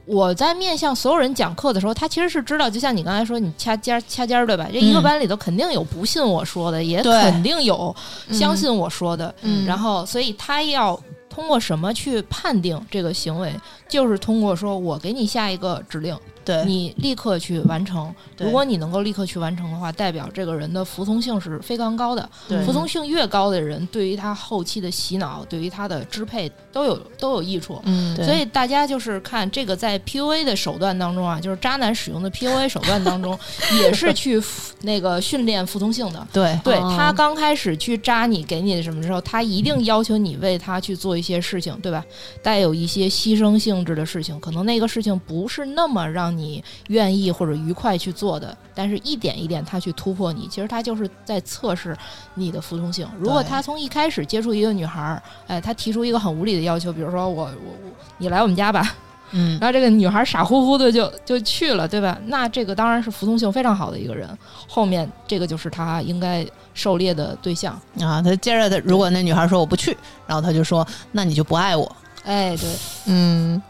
[0.06, 4.68] 我、在面向所有人讲课的时候，他其实是知道，就像你刚才说，你掐尖儿掐尖儿，对吧？
[4.72, 7.96] 这一个嗯班里头肯定有不信我说的，也肯定有
[8.32, 9.66] 相信我说的，嗯。
[9.66, 13.54] 然后所以他要通过什么去判定这个行为，
[13.90, 18.14] 就是通过说我给你下一个指令，对你立刻去完成。
[18.38, 22.30] 如果你能够立刻去完成的话，代表这个人的服从性是非常高的。
[22.66, 27.82] 服从性越高的人，对于他后期的洗脑，对于他的支配都有都有益处。
[27.86, 33.38] 嗯所以大家就是看这个在 PUA 的手段当中啊，就是渣男使用的 PUA 手段当中，
[33.82, 34.42] 也是去
[34.82, 36.28] 那个训练服从性的。
[36.32, 42.04] 对对哦他刚开始去扎你，给你什么的时候，他一定要求你为他去做一些事情，对吧？
[42.42, 51.98] 带有一些牺牲性质的事情，可能那个事情不是那么让你愿意或者愉快去做的，但是一点一点他去突破你，其实他就是在测试
[52.36, 53.08] 你的服从性。
[53.20, 58.96] 如果他从一开始接触一个女孩儿，哎，他提出一个很无理的要求，比如说我我我你来我们家吧，
[59.32, 62.18] 嗯，然后这个女孩傻乎乎的就就去了，对吧？
[62.26, 64.30] 那这个当然是服从性非常好的一个人，
[64.68, 67.74] 后面这个就是他应该狩猎的对象。
[68.00, 71.96] 啊，他接着他如果那女孩说我不去，然后他就说那你就不爱我。
[72.24, 72.70] 哎，对，
[73.06, 73.62] 嗯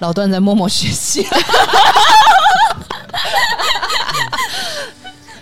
[0.00, 1.26] 老段在默默学习，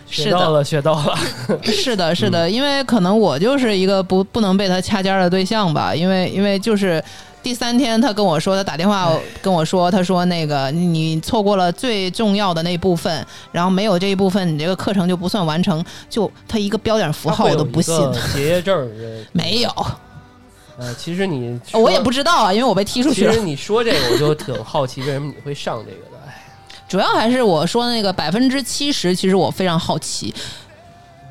[0.09, 1.19] 学到了，学到了。
[1.65, 7.03] 是的，是的，因为可能我就是一个不不能被他掐尖儿的对象吧，因为因为就是。
[7.43, 15.85] 第三天，他跟我说，他打电话跟我说，他说那个你错过了最重要的那部分，然后没有这一部分，你这个课程就不算完成。
[16.09, 18.89] 就他一个标点符号我都不信，它会有一个结业证儿
[19.33, 19.71] 没有，
[20.79, 23.45] 呃，其实你我也不知道啊，因为我被踢出去了其实。
[23.45, 26.19] 你说这个，我就挺好奇，为什么你会上这个的？
[26.27, 26.43] 哎，
[26.89, 30.35] 主要还是我说那个百分之七十，其实我非常好奇。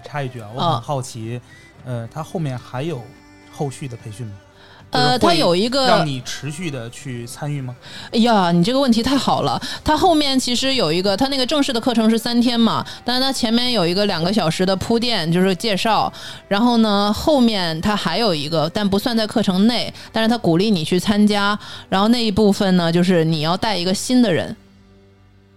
[0.03, 1.39] 插一句啊，我啊很好奇，
[1.85, 3.01] 呃，他后面还有
[3.51, 4.33] 后续的培训吗？
[4.91, 7.75] 呃，他就是会有一个让你持续的去参与吗？
[8.11, 9.61] 哎呀，你这个问题太好了。
[9.83, 16.11] 它后面其实有一个，它那个正式的课程是三天嘛，但是它前面有一个两个小时的铺垫，就是介绍。
[16.47, 21.57] 然后呢，后面它还有一个，但不算在课程内，但是它鼓励你去参加。
[21.89, 24.55] 然后那一部分呢，就是你要带一个新的人，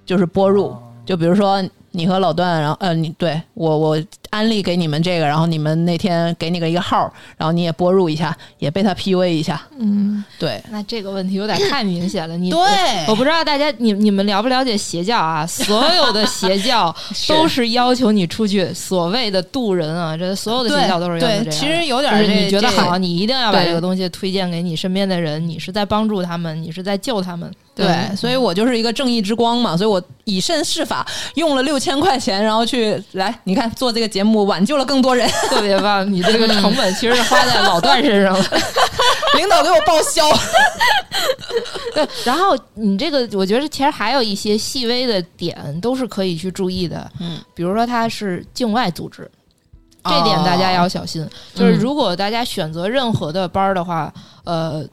[0.06, 0.68] 就是播入。
[0.68, 1.62] 哦就比如说
[1.96, 9.62] 你和老段，然后呃，你对我我安利给你们这个，然后你们那天给你个一个号，然后你也播入一下，也被他 PUA 一下。
[9.78, 12.36] 嗯对那这个问题有点太明显了。
[12.36, 12.58] 你 对
[13.06, 15.46] 我不知道大家你你们了不了解邪教啊？
[15.46, 16.94] 所有的邪教
[17.28, 21.44] 都是要求你出去所谓的渡人啊，这所有的邪教都是要求这样。
[21.44, 27.48] 对，其实有点你觉得好，你一定要把这个东西推荐给你身边的人，你是在帮助他们，你是在救他们。
[27.74, 38.44] 对，所以我就是一个正义之光嘛，所以我以身试法，用了六千块钱，然后去来，你看做这个节目，挽救了更多人，特别棒， 你这个成本其实是花在老段身上了。
[39.36, 40.22] 领导给我报销。
[41.92, 49.28] 对，然后你这个，我觉得其实还有一些细微的点都是可以去注意的，嗯，比如说它是境外组织，
[50.04, 51.28] 这点大家要小心。
[51.54, 54.86] 就是如果大家选择任何的班儿的话，呃。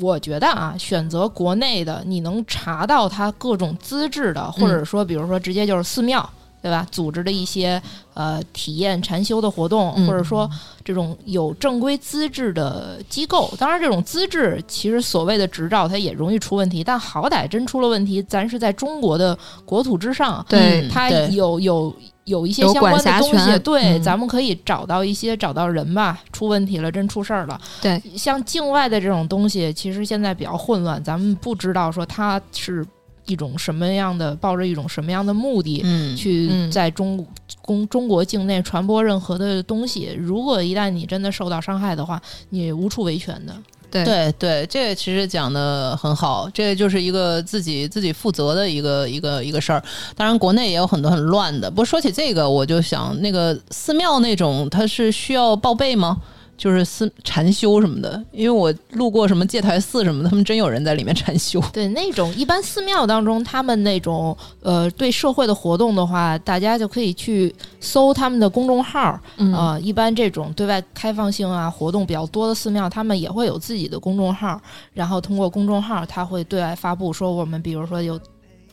[0.00, 6.28] 我觉得啊，选择国内的，你能查到它各种资质的，或者说，比如说直接就是寺庙，
[6.66, 6.84] 对吧？
[6.90, 7.80] 组织的一些
[8.12, 10.50] 呃体验禅修的活动，嗯或者说
[10.84, 13.54] 这种有正规资质的机构。
[13.56, 21.94] 当然，这种资质其实所谓的执照，它也容易出问题，但好歹真出了问题，咱是在中国的国土之上，对嗯它有有
[22.24, 27.60] 有一些相关的东西，对，嗯咱们可以找到一些找到人吧，出问题了，真出事儿了。
[27.80, 32.84] 对，像境外的这种东西，其实现在比较混乱，咱们不知道说它是
[33.26, 35.80] 一种什么样的，抱着一种什么样的目的。
[35.84, 37.26] 嗯，去嗯在中
[37.60, 42.20] 公中国境内传播任何的东西，如果一旦你真的受到伤害的话，
[42.50, 43.54] 你无处维权的。
[43.88, 49.82] 对对对，这个其实讲的很好，这个就是一个自己自己负责的一个一个一个事儿。
[50.16, 51.70] 当然，国内也有很多很乱的。
[51.70, 56.18] 不过说起这个，我就想那个寺庙那种，它是需要报备吗？
[56.56, 61.60] 就是寺禅修什么的，因为我路过什么戒台寺什么的，他们真有人在里面 禅修。
[61.72, 74.60] 对那种一般寺庙当中，他们那种呃对社会的活动的话，大家就可以去搜他们的公众号嗯啊、一般这种对外开放性啊活动比较多的寺庙，他们也会有自己的公众号，
[74.92, 78.18] 然后通过公众号，他会对外发布说我们比如说有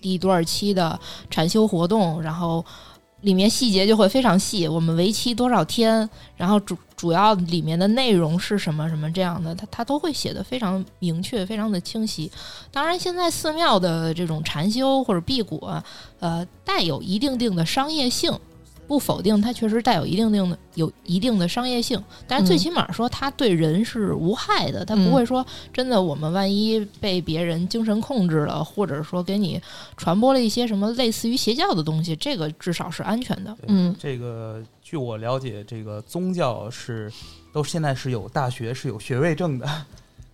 [0.02, 2.64] 第多少期的禅修活动，然后
[3.22, 12.32] 里面细节就会非常细，我们为期多少天，然后主主要里面的内容是什么什么这样的，他他都会写的非常明确，非常的清晰。
[12.72, 15.84] 当然，现在寺庙的这种禅修或者辟谷啊，
[16.22, 18.32] 呃，带有一定定的商业性。
[18.88, 22.60] 不否定它确实带有一定定的有一定的商业性，但是最嗯。
[22.60, 25.06] 起码说它对人是无害的，它嗯。
[25.06, 29.62] 不会说真的我们万一被别人精神控制了，或者说给你
[29.98, 33.56] 传播了一些什么类似于邪教的东西，这个至少是安全的。
[33.68, 33.96] 嗯。
[34.00, 37.12] 这个据我了解，这个宗教是
[37.52, 39.68] 都现在是有大学是有学位证的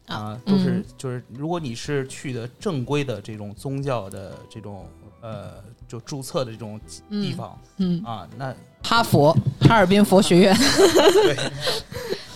[0.08, 0.86] 啊，都是嗯。
[0.98, 4.88] 就是如果你是去的正规的这种宗教的这种
[5.22, 6.80] 呃就注册的这种
[7.10, 11.36] 地方嗯，啊，那哈佛、哈尔滨佛学院，对。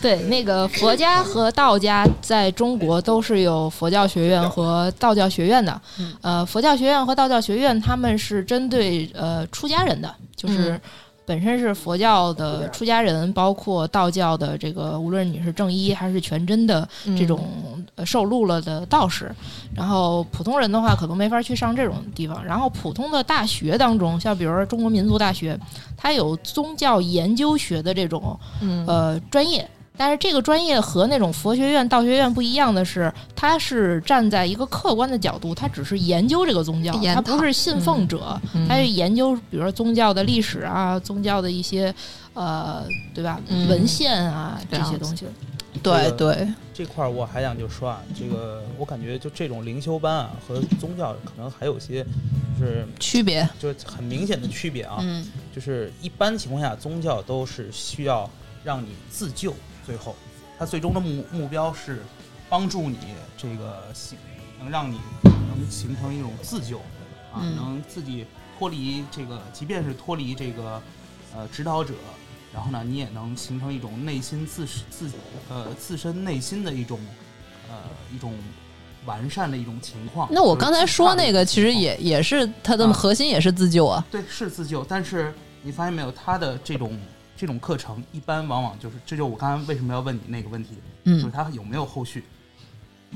[0.01, 5.81] 对，那个佛家和道家在中国都是有佛教学院和道教学院的。
[5.97, 6.13] 嗯。
[6.21, 10.81] 呃，佛教学院和道教学院他们是针对呃出家人的，就是嗯
[11.25, 17.47] 本身是佛教的出家人，包括道教的这个，无论你是正一还是全真的嗯这种
[17.95, 19.33] 呃受录了的道士，
[19.75, 22.43] 然后普通人的话可能没法去上这种地方。
[22.43, 25.59] 然后普通的大学当中，像比如说中国民族大学，
[25.95, 29.67] 它有宗教研究学的这种嗯呃专业。
[29.95, 38.67] 但是这个专业和那种佛学院、道学院不一样的是，它是站在一个客观的角度，它只是研究这个宗教，它不是信奉者，嗯。
[38.67, 41.93] 它是研究，比如说宗教的历史啊，宗教的一些
[42.33, 42.83] 呃，
[43.13, 43.67] 对吧，嗯。
[43.67, 45.25] 文献啊这些东西。
[45.81, 52.03] 对对，这块儿我还想就说啊，这个我感觉就这种灵修班啊和宗教可能还有些
[52.59, 55.25] 就是区别，就是很明显的区别啊，嗯。
[55.53, 58.29] 就是一般情况下宗教都是需要
[58.63, 59.53] 让你自救，
[59.85, 60.15] 最后
[60.57, 62.03] 他最终的目目标是
[62.49, 62.97] 帮助你
[63.37, 64.17] 这个形，
[64.59, 66.77] 能让你能形成一种自救
[67.31, 68.25] 啊，嗯能自己
[68.57, 70.81] 脱离这个，即便是脱离这个
[71.35, 71.93] 呃指导者。
[72.53, 75.09] 然后呢，你也能形成一种内心自自
[75.49, 76.99] 呃自身内心的一种
[77.67, 77.75] 呃
[78.13, 78.31] 一种
[79.07, 80.29] 完善的一种情况。
[80.31, 84.05] 那我刚才说那个，其实也也是它的啊核心也是自救啊。
[84.11, 86.95] 对，是自救，但是你发现没有，它的这种
[87.35, 90.71] 这种课程一般往往就是，这就是我刚才为什么要问你那个问题，
[91.05, 92.23] 就是嗯他有没有后续？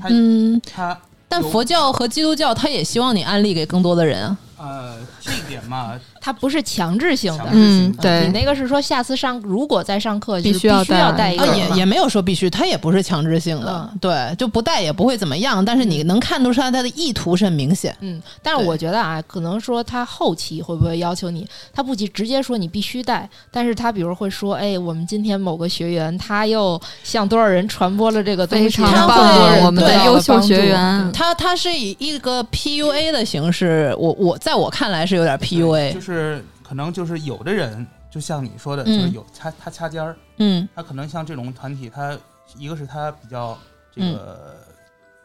[0.00, 4.38] 他嗯，他但佛教和基督教，他也希望你安利给更多的人啊。
[4.58, 7.46] 呃这一点嘛，它不是强制性的。
[7.52, 8.26] 嗯对。
[8.26, 17.96] 你那个是说下次上，如果再上课，就必须要带一个也也没有说必须，它也不是强制性的，对，就不带也不会怎么样，但是你能看得出来他的意图是很明显。
[18.00, 40.68] 嗯，但是我觉得啊，可能说他后期会不会要求你，他不直直接说你必须带，但是他比如会说，哎，我们今天某个学员他又向多少人传播了这个东西，非常他棒我们的对优秀学员，他他是以一个 PUA 的形式，我我在我看来是有点就 PUA，就是可能就是有的人，就像你说的，就是嗯有掐他掐尖儿，嗯。
[40.74, 42.18] 他可能像这种团体，他
[42.56, 43.58] 一个是他比较
[43.92, 44.12] 这嗯。
[44.14, 44.56] 个、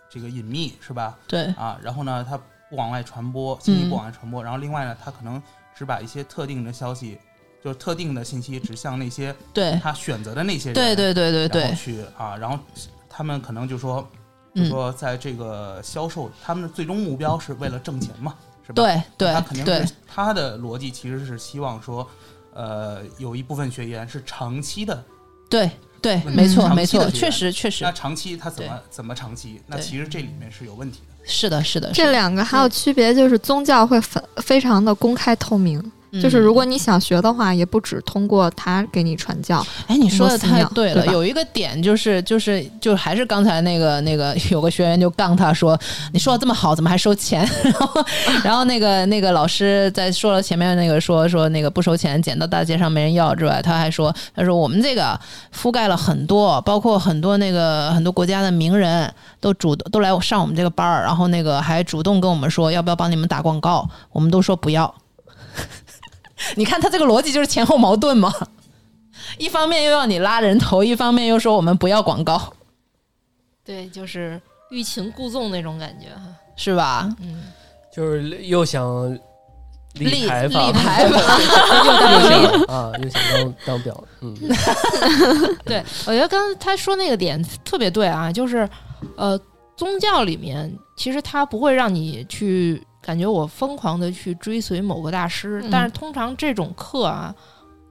[0.10, 1.18] 这个隐秘是吧？
[1.28, 2.38] 对，啊，然后呢，他
[2.70, 5.42] 不往外传播，信息嗯不往外传播，然后另外呢，他可能
[5.76, 7.18] 只把一些特定的消息，
[7.64, 9.80] 就是特定的信息指向那些对。
[9.82, 12.60] 他选择的那些人，对对对对然对后，去啊，然后
[13.10, 14.08] 他们可能就说，
[14.54, 18.36] 就嗯，说在这个销售，他们的最终目标是为了挣钱嘛，
[18.66, 18.84] 是吧？
[18.84, 22.08] 对对他肯定对是他的逻辑其实是希望说，
[22.54, 25.04] 呃，有一部分学员是长期的，
[25.50, 25.70] 对
[26.02, 29.62] 对，嗯没错没错，确实确实那长期他怎么怎么长期？
[29.68, 31.14] 那其实这里面是有问题的。
[31.26, 35.92] 是的是的，这两个还有区别，就是宗教会非非常的公开透明，
[36.22, 45.80] 就是如嗯果你想学的话，也不只通过他给你传教，哎，你说的太对了，对有一个点就是就是就还是刚才那个那个有个学员就杠他说，
[46.12, 47.48] 你说的这么好，怎么还收钱？
[47.64, 48.06] 然后
[48.44, 55.20] 然后那个那个老师在说了前面那个说说那个不收钱，捡到大街上没人要之外，他还说他说我们这个
[55.56, 64.94] 覆盖了很多，包括很多那个很多国家的名人都主动都来上我们这个班儿，然后那个还主动跟我们说要不要帮你们打广告，我们都说不要。
[66.56, 68.34] 你看他这个逻辑就是前后矛盾嘛？
[69.38, 72.54] 一方面又要你拉人头，一方面又说我们不要广告。
[73.66, 76.24] 对，就是欲擒故纵那种感觉哈。
[76.56, 77.10] 是吧？
[77.20, 77.44] 嗯，
[77.92, 79.12] 就是又想
[79.96, 81.20] 立立牌坊，立牌坊
[82.14, 84.36] 又想啊，又想当当表，嗯，
[85.66, 88.70] 对，我觉得刚才他说那个点特别对啊，就是
[89.16, 89.40] 呃，
[89.76, 95.70] 宗教里面其实他不会让你去感觉我疯狂的去追随某个大师，嗯。
[95.70, 97.36] 但是通常这种课啊，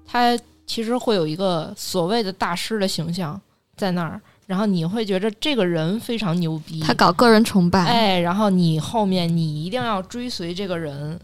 [0.06, 0.36] 它
[0.66, 3.38] 其实会有一个所谓的大师的形象
[3.76, 11.18] 在那儿，然后你会觉得这个人非常牛逼，他搞个人崇拜，哎，然后你后面你一定要追随这个人，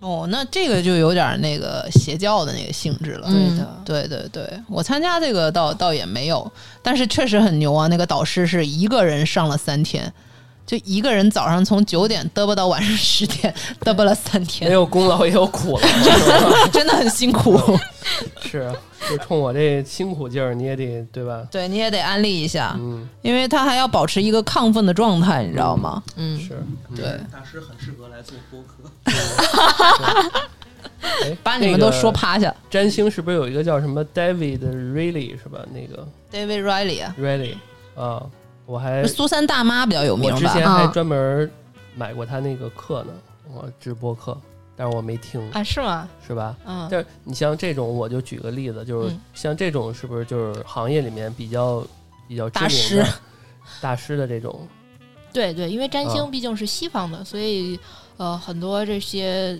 [0.00, 3.26] 哦，那这个就有点那个邪教的那个性质了。
[3.30, 6.50] 嗯对的，对对对，我参加这个倒倒也没有，
[6.82, 7.86] 但是确实很牛啊！
[7.88, 10.12] 那个导师是一个人上了三天，
[10.68, 13.52] 就一个人早上从九点嘚啵到晚上十点，
[13.82, 17.58] 嘚啵了三没天，有功劳也有苦劳， 真的很辛苦。
[18.42, 18.74] 是啊，
[19.08, 21.48] 就冲我这辛苦劲儿，你也得对吧？
[21.50, 26.02] 对，你也得安利一下，嗯，因为他还要保持一个亢奋的状态，你知道吗？
[26.16, 28.90] 嗯，是，嗯对，大师很适合来做播客。
[31.00, 32.54] 哎，把你们都说趴下。
[32.70, 35.60] 占星是不是有一个叫什么 David Riley 是吧？
[35.72, 37.54] 那个 David Riley 啊，Riley
[37.94, 38.22] 啊，
[38.68, 40.36] 我还苏三大妈比较有名吧？
[40.36, 41.50] 我之前还啊专门
[41.96, 43.12] 买过他那个课呢，
[43.54, 44.38] 我直播课，
[44.76, 46.06] 但是我没听，啊，是吗？
[46.24, 46.54] 是吧？
[46.66, 51.82] 嗯，但是你像这种，我就举个例子，就是嗯像这种是不是就是行业里面比较
[52.28, 53.04] 比较知名大师
[53.80, 54.68] 大师的这种？
[55.32, 57.78] 对对，因为占啊星毕竟是西方的，所以
[58.18, 59.58] 呃，很多这些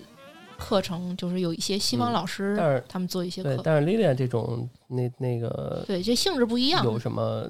[0.55, 6.85] 课程就是有一些西方嗯老师、但是他们做一些对，课，但是 Lilian 这种那那个对，这性质不一样。
[6.85, 7.49] 有什么？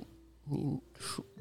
[0.52, 0.80] 你说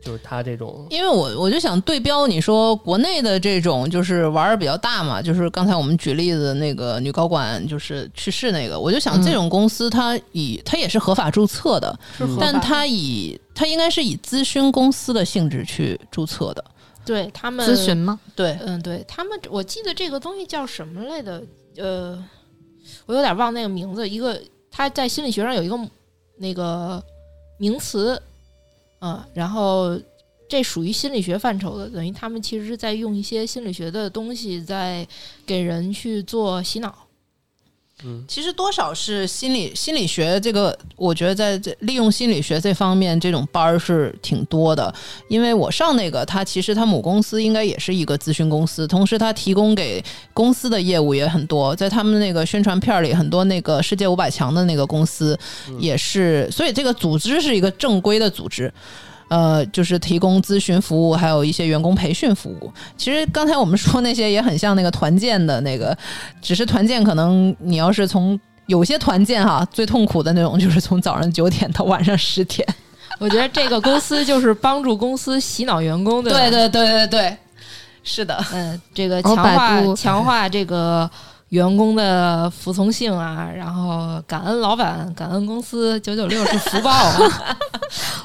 [0.00, 16.64] 就是他这种因为我我就想对标你说国内的这种就是玩儿比较大嘛，就是刚才我们举例子那个女高管就是去世那个，我就想嗯这种公司它以它也是合法注册的，嗯但它以它应该是以咨询公司的性质去注册的。
[17.04, 18.20] 对他们咨询，吗？
[18.36, 21.42] 对，嗯，对他们，我记得这个东西叫什么来的？
[21.78, 22.22] 呃，
[23.06, 24.06] 我有点忘那个名字。
[24.06, 24.38] 一个
[24.70, 25.78] 他在心理学上有一个
[26.36, 27.02] 那个
[27.56, 28.20] 名词，
[29.00, 29.98] 嗯，然后
[30.48, 35.06] 这属于心理学范畴的，等于他们其实是在用一些心理学的东西在
[35.46, 37.07] 给人去做洗脑。
[38.28, 44.92] 其实多少是心理心理学这个，我觉得在这利用心理学这方面，这种班儿是挺多的。
[45.28, 55.38] 因为我上那个，他其实他母公司应该也是一个咨询公司，同时他提供给公司的业务也很多，在他们那个宣传片儿里，很多那个世界五百强的那个公司
[55.78, 58.72] 也是，所以这个组织是一个正规的组织。
[59.28, 62.72] 呃，就是提供咨询服务，还有一些员工培训服务。
[62.96, 65.96] 其实刚才我们说那些也很像那个团建的那个，
[66.40, 72.66] 只是团建可能你要是从有些团建哈，最痛苦的那种就是从早上九点到晚上十点。
[73.18, 77.36] 我觉得这个公司就是帮助公司洗脑员工的，对对对对对，
[78.04, 81.10] 是的，嗯，这个哦强百化度强化这个
[81.48, 87.56] 员工的服从性啊，然后感恩老板，感恩公司，九九六是福报啊。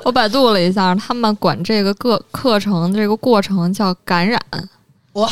[0.04, 4.40] 我百度了一下，他们管这个课课程这个过程叫感染，
[5.14, 5.30] 哇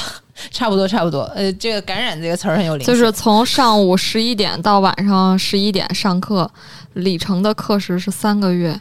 [0.49, 1.22] 差不多差不多。
[1.36, 6.49] 呃，这个“感染”这个词儿很有灵性，就是从上午十一点到晚上十一点上课，
[6.93, 8.80] 里程的课时是三个月。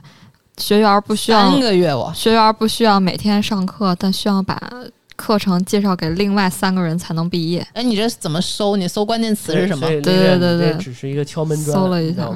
[0.59, 2.13] 学员不需要三个月我。
[2.15, 4.61] 学员不需要每天上课，但需要把
[5.17, 7.67] 课程介绍给另外三个人才能毕业。
[7.73, 8.77] 哎，你这怎么搜？
[8.77, 12.29] 你搜关键词是什么对对对对这只是一个敲门砖，搜了一下？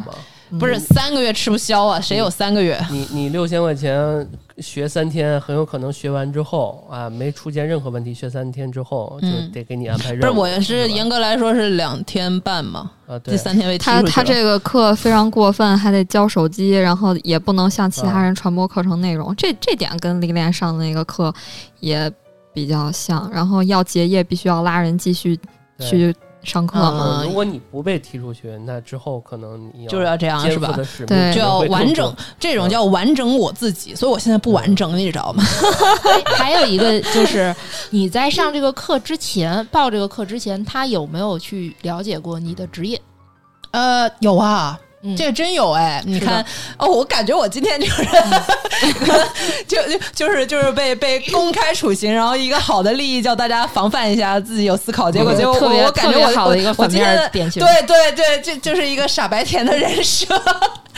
[0.58, 2.00] 不是三个月吃不消啊？
[2.00, 2.78] 谁有三个月？
[2.90, 4.28] 你你六千块钱
[4.58, 10.34] 学三天，很有可能学完之后啊，没出现任何问题，学三天之后就嗯得给你安排任务。
[10.34, 19.34] 不是，我是严格来说是两天半嘛，啊，对第，三天被踢出去了他他这个课非常过分，还得交手机，然后也不能向其他人传播课程内容。
[19.36, 21.34] 这这点跟历练上的那个课
[21.80, 22.10] 也
[22.52, 23.28] 比较像。
[23.32, 25.38] 然后要结业，必须要拉人继续
[25.80, 26.14] 去
[26.44, 27.24] 上课嗯。
[27.24, 30.78] 如果你不被踢出去，那之后可能你就是要这样是吧？
[31.06, 35.42] 对就要完整，这种叫完整我自己，所以我现在不完整，你知道吗？
[36.36, 37.54] 还有一个就是
[37.90, 43.00] 你在上这个课之前，报这个课之前，他有没有去了解过你的职业？
[43.70, 46.02] 呃，有啊，嗯，这个真有哎！
[46.06, 46.44] 你看
[46.78, 48.04] 哦，我感觉我今天就是
[49.68, 57.62] 就就就是就是被被公开处刑，然后一个好的利益叫大家防范一下，自己有思考，结果嗯结果我我感觉我好的一个我反面我今天的典型。
[57.64, 60.26] 对对对，这就是一个傻白甜的人设。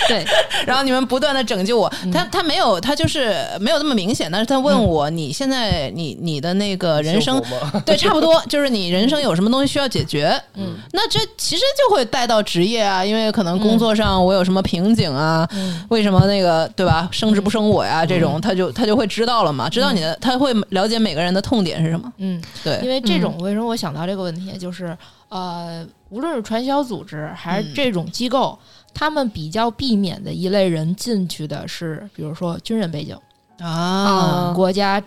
[0.08, 0.24] 对，
[0.66, 1.90] 然后你们不断的拯救我。
[2.04, 7.42] 嗯他他没有，他就是没有那么明显，但是他问我，你现在你你的那个人生
[7.84, 10.38] 对，差不多就是你人生有什么东西需要解决。
[10.54, 15.82] 嗯那这其实就会带到职业啊，因为可能工作上我有什么瓶颈啊，嗯。
[15.88, 22.12] 为什么那个对吧，升职不升我呀，这种他就他就会知道了嘛，知道你的，他会了解每个人的痛点是什么。
[22.18, 24.96] 嗯，对，因为这种为什么我想到这个问题，就是
[25.30, 27.72] 呃，无论是传销组织还是嗯。
[27.74, 28.58] 这种机构，
[28.92, 33.16] 他们比较避免的一类人进去的是，比如说军人背景、
[33.58, 35.02] 啊，国家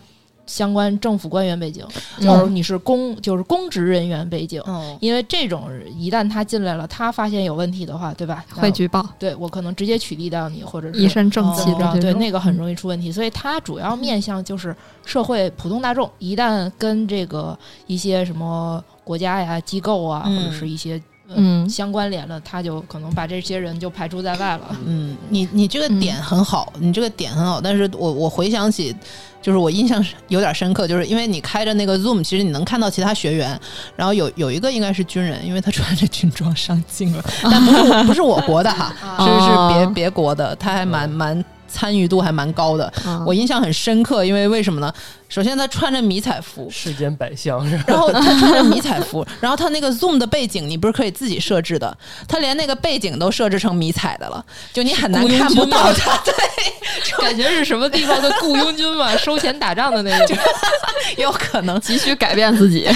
[0.49, 1.85] 相关政府官员背景，
[2.17, 4.61] 嗯就是你是公就是公职人员背景。
[4.65, 8.43] 嗯因为这种一旦他进来了，他发现有问题的话，对吧？
[8.55, 11.71] 会举报，对我可能直接取缔掉你，或者是一身正气？
[12.01, 14.75] 对，那个很容易出问题，所以他主要面向就是
[15.05, 16.09] 社会普通大众。
[16.17, 21.01] 一旦跟这个一些什么国家呀、机构啊，嗯或者是一些
[21.35, 21.69] 嗯。
[21.69, 24.75] 相关联了，他就可能把这些人就排除在外了。
[24.85, 28.95] 嗯，你你这个点很好，你这个点很好，但是我我回想起，
[29.39, 33.59] 就是我印象是有点深刻，就是因为你开着那个 Zoom，其实你能看到其他学员，
[33.95, 39.91] 然后有有一个应该是军人，因为他穿着军装上镜了，但不是不是我国的哈， 是是别哦。
[39.93, 44.93] 别国的，他还蛮蛮参与度还蛮高的，嗯我印象很深刻，因为为什么呢？
[45.29, 47.83] 首先他穿着迷彩服，世间百相是吧？
[47.87, 51.95] 然后他穿着迷彩服， 然后他那个 Zoom 的背景你不是可以自己设置的，
[52.27, 54.43] 他连那个背景都设置成迷彩的了，
[54.73, 56.17] 就你很难看不到他。
[56.25, 56.33] 对，
[57.21, 60.35] 感觉是什么地方的雇佣军嘛，收钱打仗的那种。
[61.17, 61.79] 有可能。
[61.79, 62.87] 急需改变自己。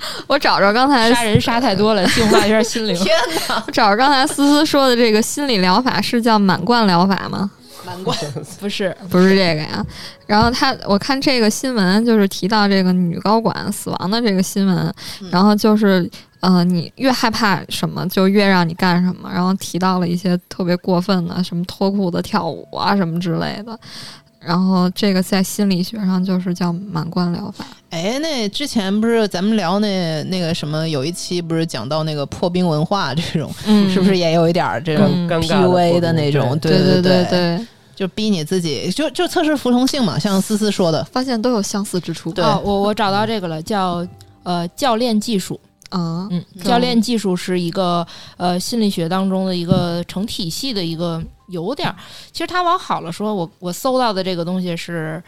[0.26, 2.94] 我找着刚才杀人杀太多了，净化一下心灵。
[3.02, 3.16] 天
[3.48, 7.50] 哪，我找着刚才思思说的这个心理疗法是叫满贯疗法吗？
[7.86, 8.16] 满贯
[8.60, 9.84] 不是，不是这个呀。
[10.26, 14.94] 然后他，我看这个新闻就是提到这个女高管死亡的这个新闻，
[15.30, 19.30] 然后就是呃，你越害怕什么，就越让你干什么。
[19.32, 23.78] 然后提到了一些特别过分的，什么脱裤子跳舞啊什么之类的。
[24.40, 27.66] 然后这个在心理学上就是叫满贯疗法。
[27.90, 36.58] 哎，那之前不是咱们聊那那个什么，有一期不是讲到那个破冰文化这种，嗯是不是也有一点儿这种嗯尴尬的 PUA 的那种？
[36.58, 37.66] 对对对对对，对，
[37.96, 41.02] 就逼你自己，就就测试服从性嘛，像思思说的。
[41.04, 42.30] 发现都有相似之处。
[42.32, 44.06] 对哦，我我找到这个了，叫
[44.42, 45.58] 呃教练技术。
[45.90, 51.96] 啊，嗯，教练技术是一个呃心理学当中的一个成体系的一个有点儿，
[52.32, 55.22] 其实它往好了说，我我搜到的这个东西是，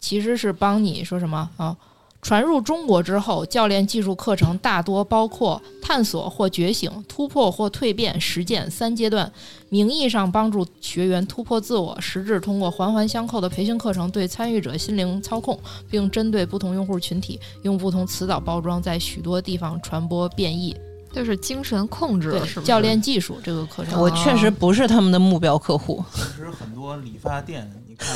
[0.00, 1.76] 其实是帮你说什么啊？
[2.20, 9.32] 传入中国之后，教练技术课程大多包括探索或觉醒、突破或蜕变、实践三阶段，
[9.70, 15.58] 名义上帮助学员突破自我，实质通过环环相扣的培训课程对参与者心灵操控，
[15.90, 20.76] 并针对不同用户群体，用不同词藻包装，在许多地方传播变异。
[21.12, 22.60] 就是精神控制，对是？
[22.62, 28.08] 教练技术这个课程，我确实不是他们的目标客户， 其实很多理发店，你看，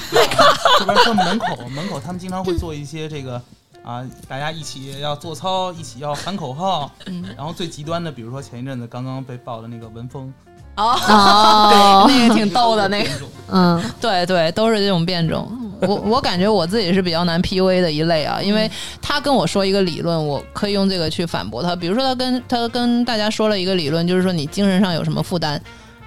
[0.78, 3.41] 这边说门口门口，他们经常会做一些这个
[3.82, 6.91] 啊，大家一起要做操，一起要喊口号。
[7.07, 10.32] 嗯，然后最极端的，比如说前一阵子刚刚被爆的那个文峰，
[10.77, 13.11] 哦，那个挺逗的那个。
[13.53, 15.51] 嗯 对对，都是这种变种。
[15.83, 21.75] 我我感觉我自己是比较难 PUA 的一类啊，因为他跟我说一个理论，我可以用这个去反驳他。
[21.75, 25.61] 比如说，他跟他跟大家说了一个理论，就是说你精神上有什么负担，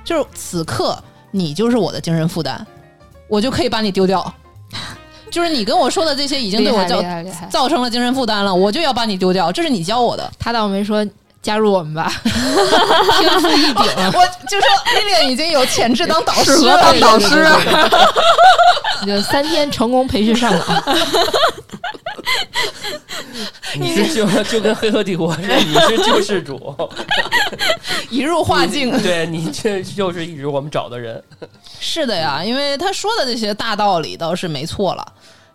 [0.06, 0.98] 就是此刻
[1.32, 2.64] 你就是我的精神负担，
[3.28, 4.32] 我就可以把你丢掉。
[5.32, 7.02] 就是你跟我说的这些已经对我造。
[7.50, 10.32] 造成了精神负担了，我就要把你丢掉，这是你教我的。
[10.38, 11.04] 他倒没说
[11.44, 13.84] 加入我们吧，天赋异禀。
[14.14, 17.46] 我就说 Lilian 已经有潜质当导师适合了，当导师
[19.06, 20.82] 就三天成功培训上岗，
[23.76, 26.74] 你是就就跟黑客帝国似的， 你是救世主，
[28.10, 28.98] 一入化境。
[29.02, 31.22] 对你这就是一直我们找的人。
[31.82, 35.06] 是的呀，因为他说的这些大道理倒是没错了，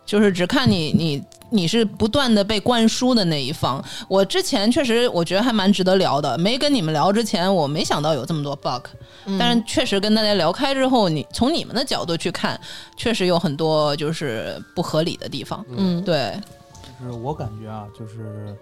[0.05, 3.83] 就是只看你你你是不断的被灌输的那一方。
[4.07, 8.85] 我之前确实我觉得还蛮值得聊的，没跟你们聊之前，我没想到有这么多 bug，、
[9.37, 12.59] 但是确实跟大家聊开之后，你从你们的角度去看，
[12.95, 15.65] 确实有很多就是不合理的地方。
[15.69, 16.39] 嗯，对，
[16.99, 18.55] 就是我感觉啊，就是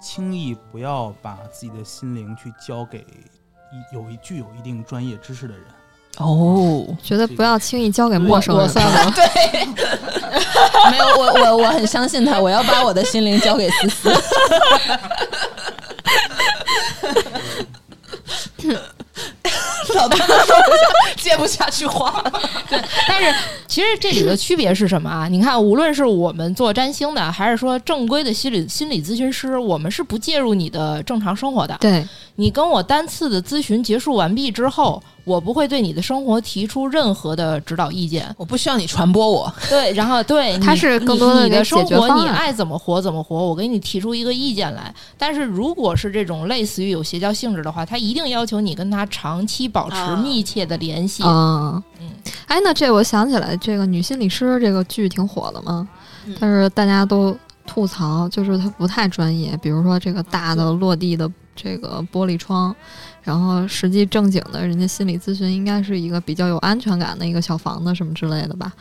[0.00, 5.64] 轻易不要把自己的心灵去交给一有一具有一定专业知识的人。
[6.18, 8.64] 哦，觉得不要轻易交给陌生人。
[8.64, 9.24] 我算了， 对，
[10.90, 14.10] 没有我我我很相信他，我要把我的心灵交给思思。
[19.94, 20.54] 老大说不下，
[21.16, 22.30] 接不下去话了。
[23.08, 23.34] 但是
[23.66, 25.26] 其实这里的区别是什么啊？
[25.28, 31.76] 你看，无论是我们做占星的，还是说正规的心理心理咨询师，我们是不介入你的正常生活的。
[31.80, 32.06] 对，
[32.40, 38.32] 你跟我单次的咨询结束完毕之后，我不会对你的生活提出任何的指导意见。
[38.38, 44.94] 我不需要你传播我，对，然后对，它你是更多的你你的生活，你爱怎么活怎么活，我给你提出一个意见来。
[45.18, 50.14] 但是如果是这种类似于有邪教性质的话，他一定要求你跟他长期保持啊。
[50.22, 51.24] 密切的联系。
[51.24, 52.08] 啊，嗯，
[52.46, 55.88] 哎，那这我想起来，这个女心理师这个剧挺火的嘛，
[56.24, 56.36] 嗯。
[56.38, 57.36] 但是大家都
[57.66, 61.28] 吐槽，就是它不太专业，比如说这个大的落地的
[61.60, 62.74] 这个玻璃窗，
[63.22, 68.72] 然后实际正经的人家心理咨询应该是一个比较有安全感的一个小房子什么之类的吧。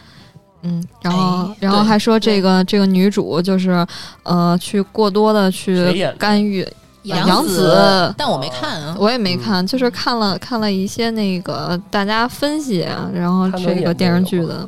[0.63, 3.85] 嗯，然后，哎然后还说这个这个女主就是，
[4.23, 6.67] 呃，去过多的去干预，
[7.03, 8.95] 杨子紫，但我没看啊。
[8.99, 14.67] 我也没看，就是看了看了一些那个大家分析啊，然后这个电视剧的，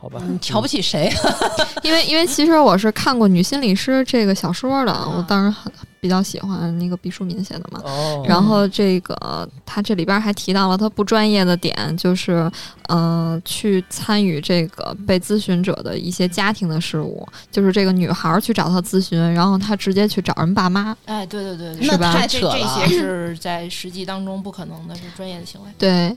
[0.00, 1.10] 好吧，你瞧不起谁？
[1.84, 5.72] 因为因为其实我是看过《女心理师》这个小说的，我当时很
[6.04, 7.80] 比较喜欢那个毕淑敏写的嘛。
[7.82, 12.50] 哦，然后这个他这里边还提到了他不专业的点，就是
[12.88, 25.70] 呃去参与这个被咨询者的一些家庭的事务，就是这个女孩儿去找他咨询，然后他直接去找人爸妈，哎，对对对对，那吧这太扯了这些是在实际当中不可能的，是专业的行为。
[25.78, 26.14] 对，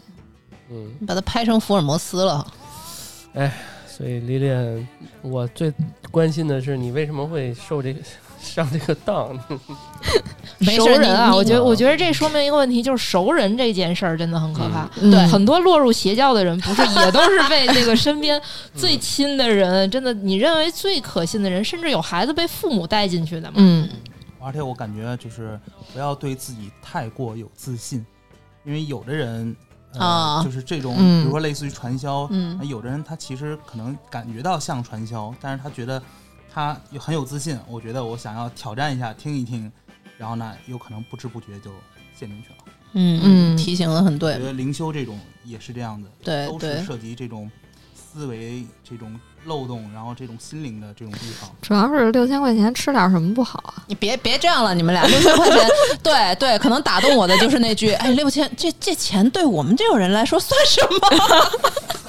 [0.69, 2.45] 嗯，你把它拍成福尔摩斯了。
[3.35, 3.53] 哎
[3.87, 4.87] 所以李炼，
[5.23, 5.73] 我最
[6.11, 7.99] 关心的是你为什么会受这个
[8.39, 9.29] 上这个当？
[10.59, 14.89] 没事，熟人啊，我觉得，我觉得这说明一个问题，就是熟人这件事儿真的很可怕。
[15.01, 18.41] 嗯对很多落入邪教的人，不是也都是被那个身边
[18.75, 23.55] 最亲的人， 真的你认为最可信的人，甚至有孩子被父母带进去的嘛？
[23.57, 23.89] 嗯
[24.39, 25.59] 而且我感觉就是
[25.91, 28.05] 不要对自己太过有自信，
[28.65, 29.55] 因为有的人。
[29.93, 35.99] 呃、啊就是这种，嗯比如说类似于传销，嗯那有的人他其实可能感觉到像传销，但是他觉得
[36.57, 37.55] 他有很有自信。
[37.67, 39.71] 我觉得我想要挑战一下，听一听，
[40.17, 41.69] 然后呢，有可能不知不觉就
[42.17, 42.55] 陷进去了。
[42.93, 47.51] 嗯嗯提醒的很对我觉，得灵修这种也是这样的，都对都是涉及这种
[47.93, 51.49] 思维这种漏洞，然后这种心灵的这种地方。
[51.61, 53.83] 主要是六千块钱吃点什么不好啊？
[53.87, 55.67] 你别别这样了，你们俩六千块钱，
[56.03, 60.99] 对对，可能打动我的就是那句，哎，六千这这钱对我们这种人来说算什么？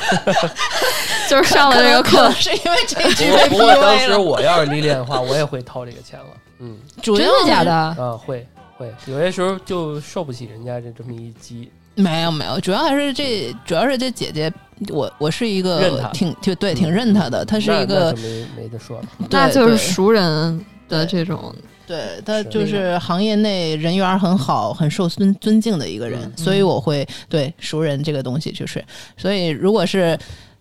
[1.29, 6.27] 就是上了这个课，是因为这 句不过被不过当时，我要是历练的话，我也会掏这个钱了。
[6.61, 7.63] 嗯主要真的假？
[7.63, 7.73] 的？
[7.73, 8.45] 啊，会
[8.77, 11.71] 会，有些时候就受不起人家这这么一击。
[11.99, 14.53] 没有没有，主要还是这，主要是这姐姐，
[14.91, 19.05] 我我是一个挺就对挺认她的，她是一个那就没没得说了。
[19.29, 21.53] 那就是熟人的这种，
[21.87, 28.85] 对，他就是行业内人缘很好、很受尊尊敬的一个人，嗯所以我会对熟人这个东西就是，
[29.17, 30.17] 所以如果是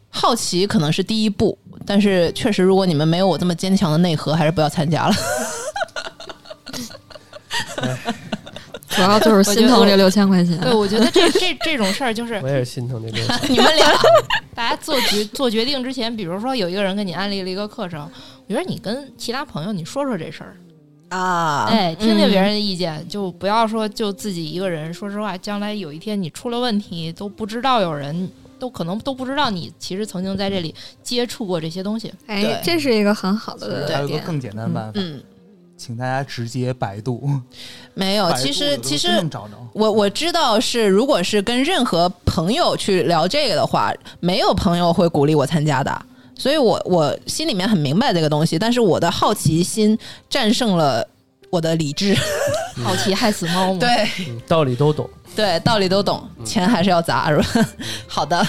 [0.10, 5.16] 好奇，可能是第一步，但是确实，如果你们没有我这么坚强的内核，还是不要参加了。
[8.98, 10.60] 主要就是心疼这六千块钱。
[10.60, 13.40] 对，我觉得这这这种事儿就是 我也是心疼这六千。
[13.50, 13.90] 你们俩，
[14.54, 18.10] 大家做决做决定之前，比如说有一个人给你安利了一个课程，
[18.48, 20.58] 我觉得你跟其他朋友你说说这事儿，
[21.16, 24.94] 啊哎，听听别人的意见，就不要说就自己一个人。
[24.94, 28.30] 说实话，将来有一天你出了问题，都不知道有人。
[28.60, 30.74] 都可能都不知道你其实曾经在这里
[31.04, 32.12] 接触过这些东西。
[32.26, 34.00] 哎，这是一个很好的点。
[34.00, 35.22] 还有一个更简单的办法，嗯，
[35.78, 37.30] 请大家直接百度。
[37.94, 39.10] 没有，其实其实。
[39.74, 46.06] 我我知道是，如果是跟任何朋友去聊这个的话，没有朋友会鼓励我参加的。
[46.36, 49.98] 所以我我心里面很明白这个东西，但是我的好奇心
[50.30, 51.08] 战胜了
[51.52, 52.16] 我的理智。
[52.84, 53.80] 好奇害死猫嘛。
[53.80, 55.08] 对嗯道理都懂。
[55.36, 57.70] 对，道理都懂，钱还是要砸，是吧？
[58.08, 58.44] 好的，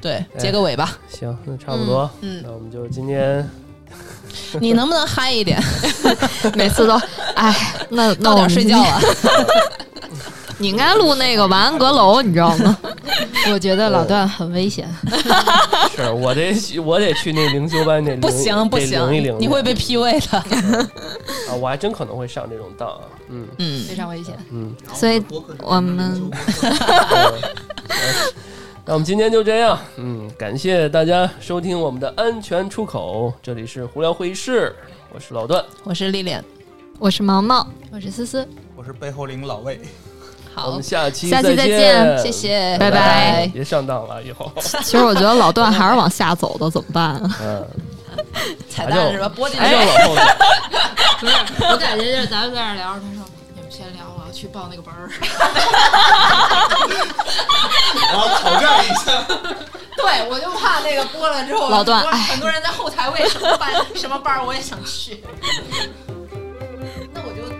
[0.00, 0.98] 对，结个尾吧。
[1.08, 2.10] 行，那差不多。
[2.22, 3.46] 嗯，那我们就今天
[4.60, 5.62] 你能不能嗨一点？
[6.54, 6.94] 每次都，
[7.34, 7.54] 哎，
[7.90, 9.00] 那那到点我们睡觉了。
[10.60, 12.76] 你应该录那个晚安阁楼，你知道吗？
[13.52, 14.88] 我觉得老段很危险。
[15.94, 16.52] 是我得
[16.84, 20.38] 我得去那灵修班那不行不行一，你会被 PUA 的。
[21.48, 21.54] 啊！
[21.60, 22.98] 我还真可能会上这种当啊。
[23.28, 24.36] 嗯嗯非，常危险。
[24.50, 25.22] 嗯，所以
[25.60, 26.28] 我们
[28.88, 29.78] 那我们今天就这样。
[29.96, 34.74] 嗯，感谢大家收听我们的安全出口，这里是胡聊会议室，
[35.12, 35.62] 我是老段。
[35.84, 36.34] 我是丽丽。
[36.98, 39.78] 我是毛毛，我是思思，我是背后领老魏。
[40.54, 43.46] 好我们，下期下期再见，谢谢，拜拜拜。
[43.48, 44.50] 别上当了，以后。
[44.58, 47.36] 其实我觉得老段还是往下走的，怎么办啊？
[47.44, 47.68] 嗯，
[48.70, 49.28] 彩蛋是吧？
[49.28, 49.66] 播进去。
[51.20, 51.34] 不是，
[51.70, 55.10] 我感觉就是咱们在这聊着，他说你们先聊，我去报那个班儿。
[58.12, 59.24] 我要挑战一下。
[59.98, 65.24] 对，我就怕那个播了之后，老段，很多人在后台问什么班、什么班，我也想去。
[67.12, 67.57] 那我就。